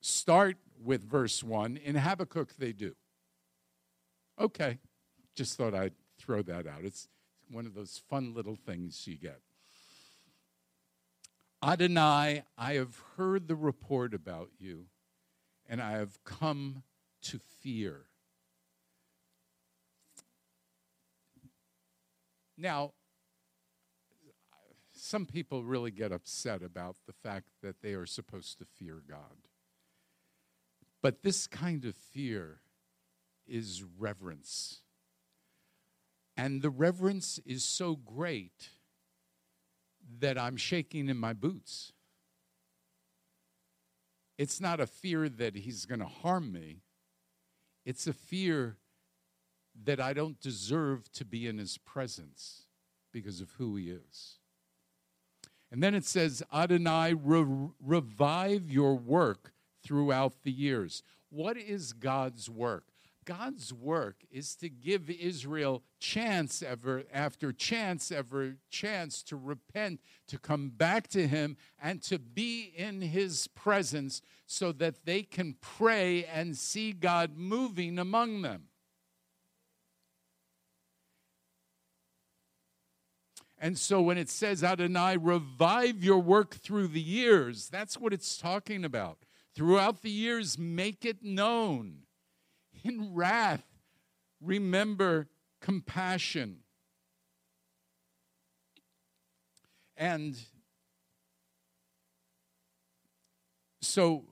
start 0.00 0.58
with 0.84 1.02
verse 1.02 1.42
1. 1.42 1.78
In 1.78 1.96
Habakkuk, 1.96 2.54
they 2.58 2.72
do. 2.72 2.94
Okay, 4.38 4.78
just 5.34 5.56
thought 5.56 5.74
I'd 5.74 5.94
throw 6.18 6.42
that 6.42 6.66
out. 6.66 6.84
It's 6.84 7.08
one 7.50 7.64
of 7.64 7.74
those 7.74 8.02
fun 8.10 8.34
little 8.34 8.56
things 8.56 9.06
you 9.06 9.16
get. 9.16 9.40
Adonai, 11.64 12.42
I 12.58 12.74
have 12.74 13.02
heard 13.16 13.48
the 13.48 13.56
report 13.56 14.12
about 14.12 14.50
you, 14.58 14.86
and 15.68 15.80
I 15.80 15.92
have 15.92 16.22
come 16.24 16.82
to 17.22 17.40
fear. 17.60 18.06
Now, 22.56 22.92
some 24.92 25.26
people 25.26 25.62
really 25.62 25.90
get 25.90 26.10
upset 26.12 26.62
about 26.62 26.96
the 27.06 27.12
fact 27.12 27.48
that 27.62 27.82
they 27.82 27.94
are 27.94 28.06
supposed 28.06 28.58
to 28.58 28.64
fear 28.64 29.02
God. 29.08 29.46
But 31.02 31.22
this 31.22 31.46
kind 31.46 31.84
of 31.84 31.94
fear 31.94 32.60
is 33.46 33.84
reverence. 33.98 34.80
And 36.36 36.62
the 36.62 36.70
reverence 36.70 37.38
is 37.46 37.64
so 37.64 37.96
great 37.96 38.70
that 40.18 40.38
I'm 40.38 40.56
shaking 40.56 41.08
in 41.08 41.16
my 41.16 41.32
boots. 41.32 41.92
It's 44.38 44.60
not 44.60 44.80
a 44.80 44.86
fear 44.86 45.28
that 45.28 45.56
he's 45.56 45.86
going 45.86 46.00
to 46.00 46.06
harm 46.06 46.52
me, 46.52 46.82
it's 47.84 48.06
a 48.06 48.12
fear 48.12 48.76
that 49.84 50.00
I 50.00 50.12
don't 50.12 50.40
deserve 50.40 51.10
to 51.12 51.24
be 51.24 51.46
in 51.46 51.58
his 51.58 51.78
presence 51.78 52.62
because 53.12 53.40
of 53.40 53.50
who 53.52 53.76
he 53.76 53.90
is. 53.90 54.38
And 55.70 55.82
then 55.82 55.94
it 55.94 56.04
says, 56.04 56.42
Adonai, 56.52 57.12
re- 57.12 57.68
revive 57.84 58.70
your 58.70 58.94
work 58.94 59.52
throughout 59.82 60.42
the 60.44 60.52
years. 60.52 61.02
What 61.28 61.56
is 61.56 61.92
God's 61.92 62.48
work? 62.48 62.84
God's 63.26 63.72
work 63.72 64.24
is 64.30 64.54
to 64.56 64.70
give 64.70 65.10
Israel 65.10 65.82
chance 65.98 66.62
ever 66.62 67.02
after 67.12 67.52
chance 67.52 68.10
ever 68.12 68.56
chance 68.70 69.22
to 69.24 69.36
repent, 69.36 70.00
to 70.28 70.38
come 70.38 70.70
back 70.70 71.08
to 71.08 71.26
Him, 71.26 71.56
and 71.82 72.00
to 72.04 72.18
be 72.18 72.72
in 72.74 73.02
His 73.02 73.48
presence 73.48 74.22
so 74.46 74.72
that 74.72 75.04
they 75.04 75.22
can 75.22 75.56
pray 75.60 76.24
and 76.24 76.56
see 76.56 76.92
God 76.92 77.36
moving 77.36 77.98
among 77.98 78.42
them. 78.42 78.68
And 83.58 83.76
so 83.76 84.00
when 84.00 84.18
it 84.18 84.28
says, 84.30 84.62
Adonai, 84.62 85.16
revive 85.16 86.04
your 86.04 86.20
work 86.20 86.54
through 86.54 86.88
the 86.88 87.00
years, 87.00 87.68
that's 87.68 87.98
what 87.98 88.12
it's 88.12 88.38
talking 88.38 88.84
about. 88.84 89.18
Throughout 89.54 90.02
the 90.02 90.10
years, 90.10 90.58
make 90.58 91.04
it 91.04 91.24
known 91.24 92.05
in 92.86 93.14
wrath, 93.14 93.64
remember 94.40 95.28
compassion. 95.60 96.58
And 99.96 100.36
so 103.80 104.24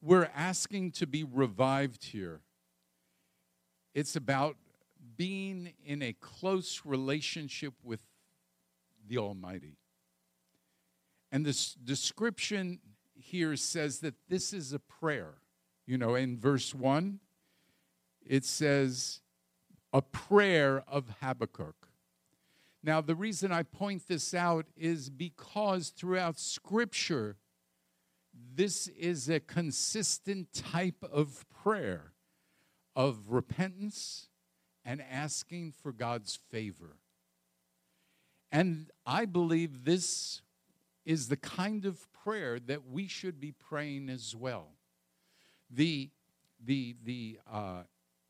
we're 0.00 0.30
asking 0.34 0.92
to 0.92 1.06
be 1.06 1.22
revived 1.22 2.04
here. 2.04 2.40
It's 3.94 4.16
about 4.16 4.56
being 5.16 5.74
in 5.84 6.02
a 6.02 6.14
close 6.14 6.82
relationship 6.84 7.74
with 7.84 8.00
the 9.06 9.18
Almighty. 9.18 9.76
And 11.30 11.44
this 11.44 11.74
description 11.74 12.80
here 13.14 13.54
says 13.56 14.00
that 14.00 14.14
this 14.28 14.52
is 14.52 14.72
a 14.72 14.78
prayer. 14.78 15.34
You 15.86 15.98
know, 15.98 16.14
in 16.14 16.38
verse 16.38 16.74
1, 16.74 17.18
it 18.24 18.44
says, 18.44 19.20
a 19.92 20.00
prayer 20.00 20.82
of 20.88 21.16
Habakkuk. 21.20 21.88
Now, 22.82 23.00
the 23.00 23.14
reason 23.14 23.52
I 23.52 23.62
point 23.62 24.08
this 24.08 24.34
out 24.34 24.66
is 24.76 25.10
because 25.10 25.90
throughout 25.90 26.38
Scripture, 26.38 27.36
this 28.54 28.88
is 28.88 29.28
a 29.28 29.40
consistent 29.40 30.52
type 30.52 31.04
of 31.12 31.44
prayer 31.48 32.12
of 32.96 33.30
repentance 33.30 34.28
and 34.84 35.02
asking 35.02 35.72
for 35.72 35.92
God's 35.92 36.38
favor. 36.50 36.96
And 38.50 38.90
I 39.06 39.26
believe 39.26 39.84
this 39.84 40.42
is 41.04 41.28
the 41.28 41.36
kind 41.36 41.84
of 41.84 42.12
prayer 42.12 42.58
that 42.58 42.86
we 42.86 43.06
should 43.06 43.40
be 43.40 43.52
praying 43.52 44.08
as 44.08 44.34
well. 44.34 44.70
The, 45.74 46.10
the, 46.62 46.96
the 47.02 47.38
uh, 47.50 47.82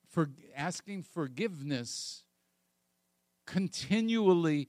for 0.09 0.31
asking 0.57 1.03
forgiveness 1.03 2.23
continually 3.47 4.69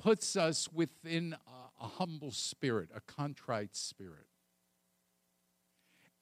puts 0.00 0.36
us 0.36 0.68
within 0.72 1.34
a, 1.46 1.84
a 1.84 1.88
humble 1.88 2.30
spirit, 2.30 2.88
a 2.94 3.00
contrite 3.00 3.76
spirit. 3.76 4.26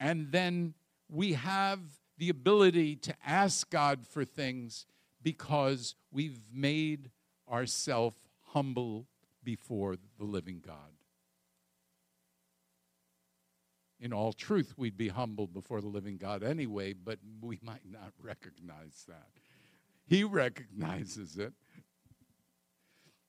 And 0.00 0.32
then 0.32 0.74
we 1.08 1.34
have 1.34 1.80
the 2.18 2.30
ability 2.30 2.96
to 2.96 3.14
ask 3.24 3.70
God 3.70 4.06
for 4.06 4.24
things 4.24 4.86
because 5.22 5.94
we've 6.10 6.40
made 6.52 7.10
ourselves 7.50 8.16
humble 8.52 9.06
before 9.44 9.96
the 10.18 10.24
living 10.24 10.62
God. 10.64 10.92
In 13.98 14.12
all 14.12 14.32
truth, 14.32 14.74
we'd 14.76 14.96
be 14.96 15.08
humble 15.08 15.46
before 15.46 15.80
the 15.80 15.88
living 15.88 16.18
God 16.18 16.42
anyway, 16.42 16.92
but 16.92 17.18
we 17.40 17.58
might 17.62 17.90
not 17.90 18.12
recognize 18.20 19.04
that. 19.08 19.28
He 20.06 20.22
recognizes 20.22 21.36
it. 21.36 21.52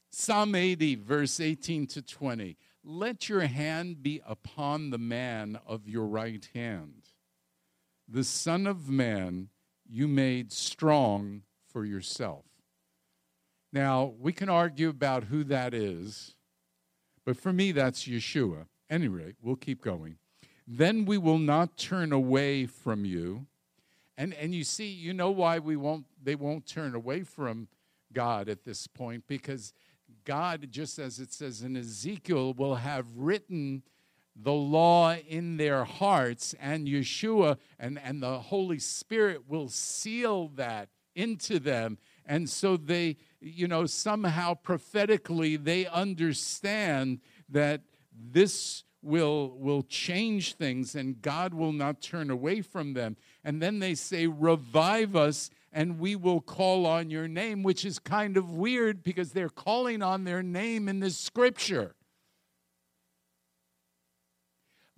Psalm 0.09 0.55
80, 0.55 0.95
verse 0.95 1.39
18 1.39 1.87
to 1.87 2.01
20. 2.01 2.57
Let 2.83 3.27
your 3.27 3.41
hand 3.41 4.01
be 4.01 4.21
upon 4.25 4.89
the 4.89 4.97
man 4.97 5.59
of 5.65 5.89
your 5.89 6.05
right 6.05 6.47
hand, 6.53 7.09
the 8.07 8.23
Son 8.23 8.65
of 8.65 8.89
Man 8.89 9.49
you 9.89 10.07
made 10.07 10.51
strong 10.51 11.43
for 11.69 11.85
yourself. 11.85 12.45
Now, 13.73 14.13
we 14.17 14.31
can 14.31 14.49
argue 14.49 14.89
about 14.89 15.25
who 15.25 15.43
that 15.45 15.73
is, 15.73 16.35
but 17.25 17.37
for 17.37 17.51
me, 17.51 17.71
that's 17.71 18.07
Yeshua. 18.07 18.67
Any 18.89 19.07
rate, 19.09 19.35
we'll 19.41 19.57
keep 19.57 19.81
going. 19.81 20.17
Then 20.67 21.05
we 21.05 21.17
will 21.17 21.37
not 21.37 21.77
turn 21.77 22.11
away 22.11 22.65
from 22.65 23.05
you. 23.05 23.47
And, 24.17 24.33
and 24.33 24.53
you 24.53 24.63
see, 24.63 24.87
you 24.87 25.13
know 25.13 25.31
why 25.31 25.59
we 25.59 25.77
won't, 25.77 26.05
they 26.21 26.35
won't 26.35 26.65
turn 26.65 26.93
away 26.93 27.23
from 27.23 27.69
God 28.11 28.49
at 28.49 28.65
this 28.65 28.85
point, 28.87 29.23
because 29.27 29.73
God, 30.25 30.67
just 30.71 30.99
as 30.99 31.19
it 31.19 31.31
says 31.31 31.61
in 31.61 31.77
Ezekiel, 31.77 32.53
will 32.53 32.75
have 32.75 33.05
written 33.15 33.83
the 34.35 34.53
law 34.53 35.15
in 35.15 35.57
their 35.57 35.83
hearts, 35.83 36.53
and 36.59 36.87
Yeshua 36.87 37.57
and, 37.79 37.99
and 38.03 38.21
the 38.21 38.39
Holy 38.39 38.79
Spirit 38.79 39.43
will 39.47 39.69
seal 39.69 40.49
that 40.49 40.89
into 41.15 41.59
them. 41.59 41.97
And 42.25 42.49
so 42.49 42.77
they, 42.77 43.17
you 43.39 43.67
know, 43.67 43.85
somehow 43.85 44.53
prophetically, 44.53 45.55
they 45.55 45.85
understand 45.87 47.19
that 47.49 47.81
this 48.13 48.83
will 49.07 49.57
will 49.57 49.83
change 49.83 50.55
things 50.55 50.93
and 50.93 51.21
God 51.21 51.53
will 51.53 51.71
not 51.71 52.01
turn 52.01 52.29
away 52.29 52.61
from 52.61 52.93
them. 52.93 53.15
And 53.43 53.61
then 53.61 53.79
they 53.79 53.95
say 53.95 54.27
revive 54.27 55.15
us 55.15 55.49
and 55.71 55.99
we 55.99 56.15
will 56.15 56.41
call 56.41 56.85
on 56.85 57.09
your 57.09 57.27
name, 57.27 57.63
which 57.63 57.85
is 57.85 57.99
kind 57.99 58.35
of 58.35 58.51
weird 58.51 59.03
because 59.03 59.31
they're 59.31 59.49
calling 59.49 60.01
on 60.01 60.25
their 60.25 60.43
name 60.43 60.89
in 60.89 60.99
this 60.99 61.17
scripture. 61.17 61.95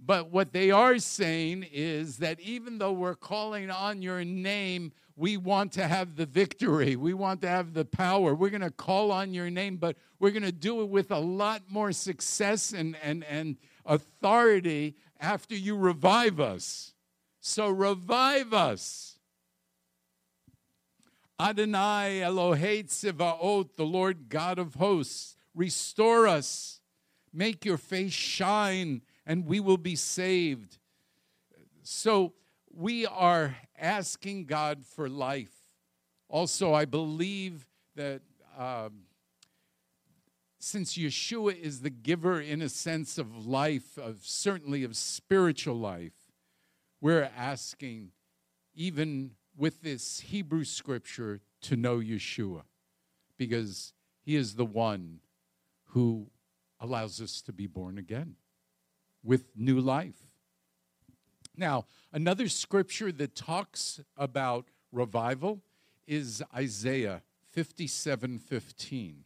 But 0.04 0.32
what 0.32 0.54
they 0.54 0.72
are 0.72 0.98
saying 0.98 1.68
is 1.72 2.18
that 2.18 2.40
even 2.40 2.78
though 2.78 2.94
we're 2.94 3.16
calling 3.16 3.70
on 3.70 4.02
your 4.02 4.24
name, 4.24 4.94
we 5.20 5.36
want 5.36 5.74
to 5.74 5.86
have 5.86 6.16
the 6.16 6.26
victory. 6.26 6.96
We 6.96 7.14
want 7.14 7.42
to 7.42 7.50
have 7.50 7.74
the 7.74 7.84
power. 7.84 8.34
We're 8.34 8.50
going 8.50 8.62
to 8.62 8.72
call 8.72 9.12
on 9.12 9.34
your 9.34 9.50
name, 9.50 9.76
but 9.76 9.98
we're 10.18 10.32
going 10.32 10.44
to 10.44 10.54
do 10.54 10.82
it 10.82 10.88
with 10.88 11.12
a 11.12 11.20
lot 11.20 11.64
more 11.68 11.92
success 11.92 12.72
and, 12.72 12.96
and, 13.04 13.26
and 13.26 13.58
authority 13.86 14.96
after 15.20 15.56
you 15.56 15.76
revive 15.76 16.40
us. 16.40 16.94
So 17.40 17.70
revive 17.70 18.54
us. 18.54 19.18
Adonai 21.40 22.20
Elohei 22.22 22.84
Tzivaot, 22.84 23.70
the 23.78 23.86
Lord 23.86 24.28
God 24.28 24.60
of 24.60 24.76
hosts, 24.76 25.38
restore 25.56 26.28
us. 26.28 26.82
Make 27.32 27.64
your 27.64 27.78
face 27.78 28.12
shine, 28.12 29.02
and 29.26 29.46
we 29.46 29.60
will 29.60 29.78
be 29.78 29.96
saved. 29.96 30.78
So 31.84 32.34
we 32.74 33.06
are 33.06 33.56
asking 33.78 34.46
God 34.46 34.84
for 34.86 35.08
life. 35.08 35.54
Also, 36.28 36.74
I 36.74 36.86
believe 36.86 37.66
that 37.96 38.22
um, 38.58 39.04
since 40.60 40.98
Yeshua 40.98 41.60
is 41.60 41.82
the 41.82 41.90
giver, 41.90 42.40
in 42.40 42.62
a 42.62 42.70
sense, 42.70 43.18
of 43.18 43.48
life, 43.48 43.98
of 43.98 44.20
certainly 44.24 44.84
of 44.84 44.96
spiritual 44.96 45.76
life, 45.76 46.14
we're 47.02 47.32
asking, 47.36 48.12
even 48.76 49.32
with 49.58 49.82
this 49.82 50.20
Hebrew 50.20 50.66
scripture 50.66 51.42
to 51.62 51.76
know 51.76 52.00
Yeshua 52.00 52.64
because 53.38 53.94
he 54.22 54.36
is 54.36 54.56
the 54.56 54.66
one 54.66 55.20
who 55.88 56.28
allows 56.80 57.22
us 57.22 57.42
to 57.44 57.54
be 57.54 57.68
born 57.68 57.98
again 57.98 58.36
with 59.24 59.56
new 59.56 59.80
life. 59.80 60.28
Now, 61.56 61.86
another 62.12 62.48
scripture 62.48 63.12
that 63.14 63.36
talks 63.36 64.00
about 64.16 64.68
revival 64.92 65.62
is 66.06 66.44
Isaiah 66.54 67.22
57 67.52 68.40
15. 68.40 69.26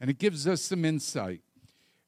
And 0.00 0.10
it 0.10 0.18
gives 0.18 0.46
us 0.46 0.62
some 0.62 0.84
insight. 0.84 1.40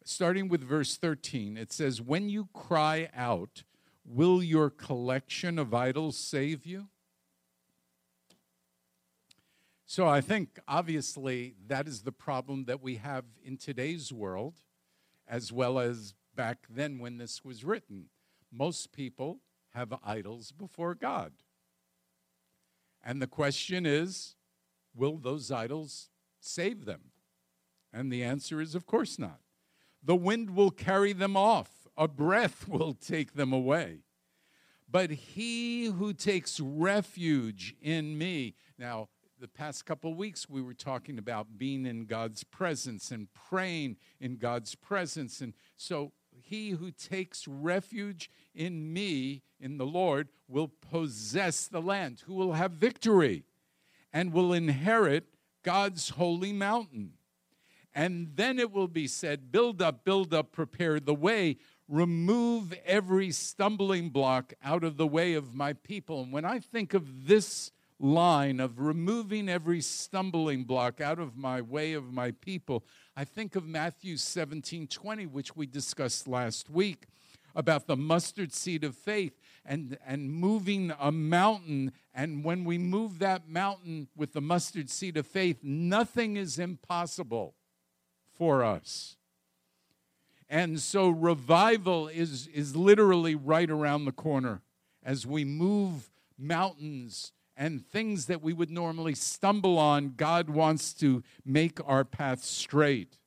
Starting 0.05 0.49
with 0.49 0.63
verse 0.63 0.97
13, 0.97 1.57
it 1.57 1.73
says, 1.73 2.01
When 2.01 2.29
you 2.29 2.49
cry 2.53 3.09
out, 3.15 3.65
will 4.05 4.43
your 4.43 4.71
collection 4.71 5.59
of 5.59 5.75
idols 5.75 6.17
save 6.17 6.65
you? 6.65 6.89
So 9.91 10.07
I 10.07 10.21
think 10.21 10.59
obviously 10.69 11.55
that 11.67 11.89
is 11.89 12.03
the 12.03 12.13
problem 12.13 12.67
that 12.67 12.83
we 12.83 12.97
have 12.97 13.25
in 13.43 13.57
today's 13.57 14.13
world, 14.13 14.55
as 15.27 15.51
well 15.51 15.79
as 15.79 16.15
back 16.35 16.67
then 16.69 16.99
when 16.99 17.17
this 17.17 17.43
was 17.43 17.65
written. 17.65 18.11
Most 18.53 18.93
people 18.93 19.41
have 19.75 19.95
idols 20.05 20.53
before 20.53 20.95
God. 20.95 21.33
And 23.03 23.23
the 23.23 23.27
question 23.27 23.87
is 23.87 24.35
will 24.95 25.17
those 25.17 25.51
idols 25.51 26.11
save 26.41 26.85
them? 26.85 27.01
And 27.93 28.13
the 28.13 28.23
answer 28.23 28.61
is, 28.61 28.75
of 28.75 28.87
course 28.87 29.19
not. 29.19 29.41
The 30.03 30.17
wind 30.17 30.51
will 30.51 30.71
carry 30.71 31.13
them 31.13 31.37
off, 31.37 31.89
a 31.97 32.09
breath 32.09 32.69
will 32.69 32.95
take 32.95 33.35
them 33.35 33.53
away. 33.53 34.01
But 34.91 35.11
he 35.11 35.87
who 35.87 36.15
takes 36.15 36.61
refuge 36.61 37.75
in 37.83 38.17
me. 38.17 38.55
Now, 38.79 39.09
the 39.41 39.49
past 39.49 39.85
couple 39.85 40.15
weeks 40.15 40.49
we 40.49 40.63
were 40.63 40.75
talking 40.75 41.19
about 41.19 41.59
being 41.59 41.87
in 41.87 42.07
God's 42.07 42.43
presence 42.43 43.11
and 43.11 43.29
praying 43.33 43.97
in 44.19 44.37
God's 44.37 44.75
presence. 44.75 45.41
And 45.41 45.53
so 45.77 46.13
he 46.33 46.71
who 46.71 46.91
takes 46.91 47.47
refuge 47.47 48.31
in 48.55 48.93
me, 48.93 49.43
in 49.61 49.77
the 49.77 49.87
Lord, 49.87 50.29
will 50.49 50.69
possess 50.69 51.67
the 51.67 51.83
land, 51.83 52.23
who 52.27 52.35
will 52.35 52.55
have 52.55 52.73
victory 52.73 53.45
and 54.13 54.33
will 54.33 54.53
inherit 54.53 55.27
God's 55.63 56.11
holy 56.11 56.53
mountain. 56.53 57.13
And 57.99 58.37
then 58.37 58.61
it 58.61 58.71
will 58.71 58.87
be 58.87 59.09
said, 59.09 59.51
Build 59.51 59.83
up, 59.83 60.05
build 60.05 60.33
up, 60.33 60.53
prepare 60.53 61.01
the 61.01 61.17
way, 61.17 61.57
remove 61.89 62.73
every 62.87 63.33
stumbling 63.33 64.11
block 64.11 64.53
out 64.63 64.85
of 64.85 64.97
the 64.97 65.07
way 65.09 65.35
of 65.35 65.53
my 65.53 65.73
people. 65.73 66.23
And 66.23 66.33
when 66.33 66.45
I 66.45 66.61
think 66.61 66.95
of 66.95 67.27
this 67.27 67.73
line 67.99 68.61
of 68.61 68.79
removing 68.79 69.49
every 69.49 69.81
stumbling 69.81 70.63
block 70.63 71.01
out 71.01 71.19
of 71.19 71.37
my 71.37 71.61
way 71.61 71.93
of 71.93 72.13
my 72.13 72.31
people, 72.31 72.85
I 73.17 73.25
think 73.25 73.57
of 73.57 73.67
Matthew 73.67 74.17
17 74.17 74.87
20, 74.87 75.27
which 75.27 75.57
we 75.57 75.67
discussed 75.67 76.29
last 76.29 76.71
week, 76.71 77.09
about 77.53 77.89
the 77.89 77.97
mustard 77.97 78.53
seed 78.53 78.85
of 78.85 78.95
faith 78.95 79.41
and, 79.65 79.99
and 80.07 80.31
moving 80.31 80.93
a 81.01 81.11
mountain. 81.11 81.91
And 82.15 82.45
when 82.45 82.63
we 82.63 82.79
move 82.79 83.19
that 83.19 83.49
mountain 83.49 84.07
with 84.15 84.35
the 84.35 84.41
mustard 84.41 84.89
seed 84.89 85.17
of 85.17 85.27
faith, 85.27 85.65
nothing 85.65 86.37
is 86.37 86.61
impossible 86.61 87.57
for 88.39 88.65
us. 88.65 89.17
And 90.49 90.81
so 90.81 91.11
revival 91.11 92.09
is, 92.09 92.47
is 92.49 92.75
literally 92.75 93.35
right 93.35 93.71
around 93.71 94.07
the 94.07 94.13
corner 94.13 94.63
as 95.05 95.27
we 95.27 95.45
move 95.45 96.11
mountains 96.39 97.33
and 97.57 97.85
things 97.85 98.27
that 98.27 98.41
we 98.41 98.53
would 98.53 98.71
normally 98.71 99.15
stumble 99.15 99.79
on. 99.79 100.15
God 100.17 100.49
wants 100.49 100.95
to 100.95 101.23
make 101.45 101.81
our 101.85 102.05
path 102.05 102.43
straight. 102.43 103.19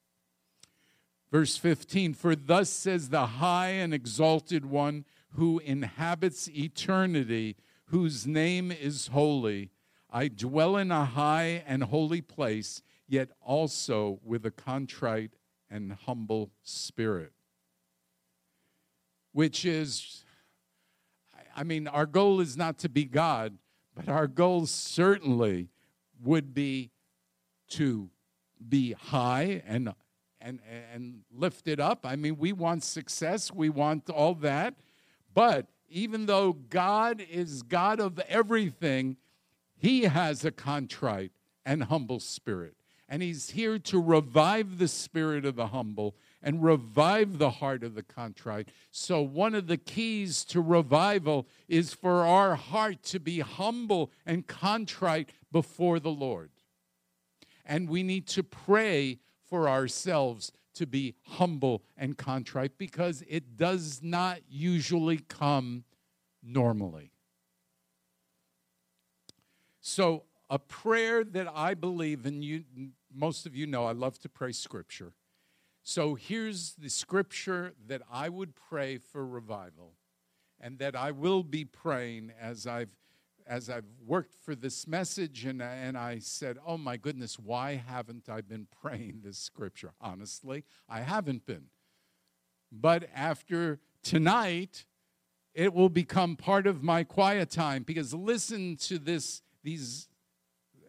Verse 1.32 1.58
15 1.58 2.14
For 2.14 2.36
thus 2.36 2.70
says 2.70 3.10
the 3.10 3.26
high 3.28 3.70
and 3.70 3.94
exalted 3.94 4.66
one 4.66 5.06
who 5.36 5.60
inhabits 5.60 6.50
eternity, 6.50 7.56
whose 7.86 8.26
name 8.26 8.72
is 8.72 9.08
holy. 9.08 9.70
I 10.10 10.28
dwell 10.28 10.76
in 10.76 10.92
a 10.92 11.06
high 11.06 11.64
and 11.66 11.84
holy 11.84 12.22
place, 12.22 12.82
yet 13.12 13.30
also 13.42 14.20
with 14.24 14.46
a 14.46 14.52
contrite 14.52 15.32
and 15.70 15.92
humble 15.92 16.50
spirit. 16.64 17.34
Which 19.34 19.66
is, 19.66 20.24
I 21.56 21.64
mean, 21.64 21.88
our 21.88 22.06
goal 22.06 22.40
is 22.40 22.56
not 22.56 22.78
to 22.80 22.90
be 22.90 23.04
God, 23.04 23.58
but 23.94 24.08
our 24.08 24.28
goal 24.28 24.66
certainly 24.66 25.68
would 26.24 26.54
be 26.54 26.92
to 27.72 28.10
be 28.68 28.94
high 28.94 29.62
and 29.66 29.94
and 30.40 30.60
and 30.94 31.22
lifted 31.32 31.80
up. 31.80 32.06
I 32.06 32.16
mean, 32.16 32.38
we 32.38 32.54
want 32.54 32.84
success, 32.84 33.52
we 33.52 33.70
want 33.70 34.10
all 34.10 34.36
that. 34.36 34.76
But 35.34 35.68
even 35.90 36.26
though 36.28 36.54
God 36.54 37.22
is 37.30 37.62
God 37.62 38.00
of 38.00 38.20
everything, 38.20 39.18
he 39.76 40.04
has 40.04 40.46
a 40.46 40.52
contrite 40.52 41.32
and 41.66 41.84
humble 41.84 42.20
spirit. 42.20 42.76
And 43.12 43.22
he's 43.22 43.50
here 43.50 43.78
to 43.78 44.02
revive 44.02 44.78
the 44.78 44.88
spirit 44.88 45.44
of 45.44 45.58
the 45.58 45.68
humble 45.68 46.16
and 46.42 46.64
revive 46.64 47.40
the 47.40 47.50
heart 47.50 47.84
of 47.84 47.94
the 47.94 48.04
contrite. 48.04 48.70
So, 48.90 49.22
one 49.22 49.54
of 49.54 49.68
the 49.68 49.76
keys 49.76 50.46
to 50.46 50.62
revival 50.62 51.46
is 51.68 51.94
for 51.94 52.26
our 52.26 52.56
heart 52.56 53.04
to 53.04 53.20
be 53.20 53.42
humble 53.42 54.14
and 54.26 54.48
contrite 54.48 55.32
before 55.52 56.00
the 56.00 56.10
Lord. 56.10 56.52
And 57.66 57.90
we 57.90 58.02
need 58.02 58.28
to 58.28 58.44
pray 58.44 59.20
for 59.46 59.68
ourselves 59.68 60.54
to 60.76 60.88
be 60.88 61.16
humble 61.24 61.84
and 61.98 62.18
contrite 62.18 62.78
because 62.78 63.26
it 63.28 63.58
does 63.58 64.00
not 64.02 64.40
usually 64.50 65.18
come 65.18 65.84
normally. 66.42 67.12
So, 69.82 70.24
a 70.50 70.60
prayer 70.60 71.26
that 71.26 71.48
I 71.54 71.74
believe, 71.74 72.26
and 72.26 72.44
you, 72.44 72.64
most 73.14 73.46
of 73.46 73.56
you 73.56 73.68
know, 73.68 73.86
I 73.86 73.92
love 73.92 74.20
to 74.20 74.30
pray 74.30 74.52
scripture. 74.52 75.14
So, 75.84 76.16
here's 76.16 76.74
the 76.74 76.90
scripture 76.90 77.74
that 77.88 78.02
I 78.12 78.30
would 78.30 78.56
pray 78.56 78.98
for 78.98 79.26
revival 79.26 79.94
and 80.60 80.78
that 80.80 80.96
I 80.96 81.12
will 81.12 81.44
be 81.44 81.66
praying 81.66 82.32
as 82.40 82.68
I've 82.68 82.90
as 83.48 83.70
I've 83.70 83.86
worked 84.06 84.36
for 84.36 84.56
this 84.56 84.88
message 84.88 85.46
and, 85.46 85.62
and 85.62 85.98
I 85.98 86.20
said, 86.20 86.58
oh 86.66 86.78
my 86.78 86.96
goodness, 86.96 87.38
why 87.38 87.76
haven't 87.76 88.30
I 88.30 88.42
been 88.42 88.68
praying 88.82 89.22
this 89.24 89.38
scripture? 89.38 89.92
Honestly, 90.00 90.64
I 90.88 91.02
haven't 91.02 91.46
been. 91.46 91.66
But 92.72 93.10
after 93.14 93.80
tonight, 94.04 94.86
it 95.54 95.74
will 95.74 95.90
become 95.90 96.38
part 96.38 96.66
of 96.66 96.82
my 96.82 97.04
quiet 97.04 97.50
time 97.50 97.84
because 97.84 98.14
listen 98.14 98.78
to 98.78 98.98
this, 98.98 99.42
these 99.64 100.08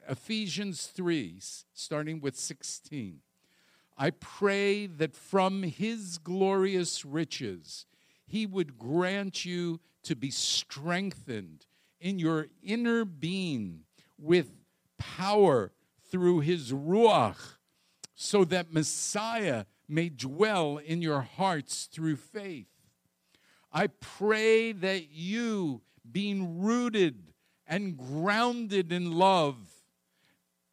Ephesians 0.08 0.86
3, 0.86 1.38
starting 1.72 2.20
with 2.20 2.36
16. 2.36 3.20
I 3.96 4.10
pray 4.10 4.86
that 4.86 5.14
from 5.14 5.62
his 5.62 6.18
glorious 6.18 7.04
riches, 7.04 7.86
he 8.26 8.46
would 8.46 8.78
grant 8.78 9.44
you 9.44 9.80
to 10.04 10.16
be 10.16 10.30
strengthened 10.30 11.66
in 12.00 12.18
your 12.18 12.48
inner 12.62 13.04
being 13.04 13.80
with 14.18 14.50
power 14.98 15.72
through 16.10 16.40
his 16.40 16.72
Ruach, 16.72 17.56
so 18.14 18.44
that 18.44 18.72
Messiah 18.72 19.64
may 19.88 20.08
dwell 20.08 20.78
in 20.78 21.02
your 21.02 21.20
hearts 21.20 21.88
through 21.92 22.16
faith. 22.16 22.68
I 23.72 23.86
pray 23.86 24.72
that 24.72 25.10
you, 25.10 25.82
being 26.10 26.60
rooted 26.60 27.32
and 27.66 27.96
grounded 27.96 28.92
in 28.92 29.12
love, 29.12 29.56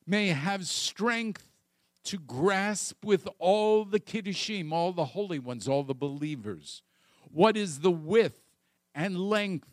may 0.09 0.29
have 0.29 0.65
strength 0.65 1.49
to 2.05 2.17
grasp 2.17 3.05
with 3.05 3.27
all 3.37 3.85
the 3.85 3.99
Kiddushim, 3.99 4.71
all 4.71 4.91
the 4.91 5.05
holy 5.05 5.39
ones, 5.39 5.67
all 5.67 5.83
the 5.83 5.93
believers, 5.93 6.81
what 7.31 7.55
is 7.55 7.81
the 7.81 7.91
width 7.91 8.41
and 8.95 9.19
length 9.19 9.69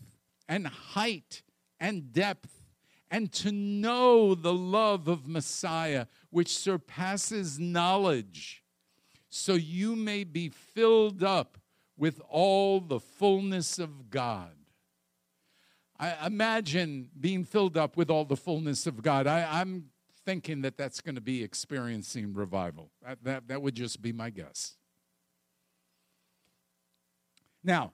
and 0.49 0.67
height 0.67 1.43
and 1.81 2.13
depth, 2.13 2.63
and 3.11 3.33
to 3.33 3.53
know 3.53 4.35
the 4.35 4.53
love 4.53 5.09
of 5.09 5.27
Messiah, 5.27 6.07
which 6.31 6.57
surpasses 6.57 7.59
knowledge, 7.59 8.63
so 9.29 9.55
you 9.55 9.97
may 9.97 10.25
be 10.25 10.49
filled 10.49 11.23
up 11.23 11.59
with 11.97 12.21
all 12.29 12.81
the 12.81 13.01
fullness 13.01 13.79
of 13.79 14.11
God. 14.11 14.53
I 15.99 16.27
imagine 16.27 17.11
being 17.19 17.45
filled 17.45 17.77
up 17.77 17.97
with 17.97 18.11
all 18.11 18.25
the 18.25 18.37
fullness 18.37 18.87
of 18.87 19.03
God. 19.03 19.27
I, 19.27 19.61
am 19.61 19.87
thinking 20.27 20.61
that 20.63 20.77
that's 20.77 21.01
going 21.01 21.15
to 21.15 21.21
be 21.21 21.43
experiencing 21.43 22.35
revival. 22.35 22.91
That, 23.03 23.19
that, 23.23 23.49
that 23.49 23.63
would 23.63 23.77
just 23.77 24.03
be 24.03 24.13
my 24.13 24.29
guess. 24.29 24.75
Now, 27.65 27.93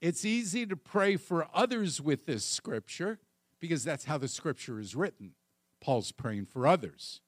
it's 0.00 0.24
easy 0.24 0.66
to 0.66 0.76
pray 0.76 1.16
for 1.16 1.46
others 1.54 2.00
with 2.00 2.26
this 2.26 2.44
scripture 2.44 3.18
because 3.60 3.84
that's 3.84 4.06
how 4.06 4.18
the 4.18 4.26
scripture 4.26 4.80
is 4.80 4.96
written. 4.96 5.32
Paul's 5.80 6.12
praying 6.12 6.46
for 6.46 6.66
others. 6.66 7.20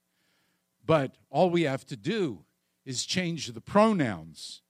But 0.85 1.15
all 1.29 1.51
we 1.51 1.63
have 1.63 1.85
to 1.85 1.95
do 1.95 2.39
is 2.85 3.05
change 3.05 3.47
the 3.47 3.61
pronouns. 3.61 4.61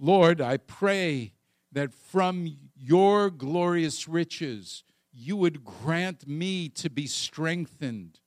Lord, 0.00 0.40
I 0.40 0.56
pray 0.56 1.34
that 1.70 1.94
from 1.94 2.56
your 2.76 3.30
glorious 3.30 4.08
riches 4.08 4.82
you 5.12 5.36
would 5.36 5.64
grant 5.64 6.26
me 6.26 6.68
to 6.70 6.90
be 6.90 7.06
strengthened 7.06 8.18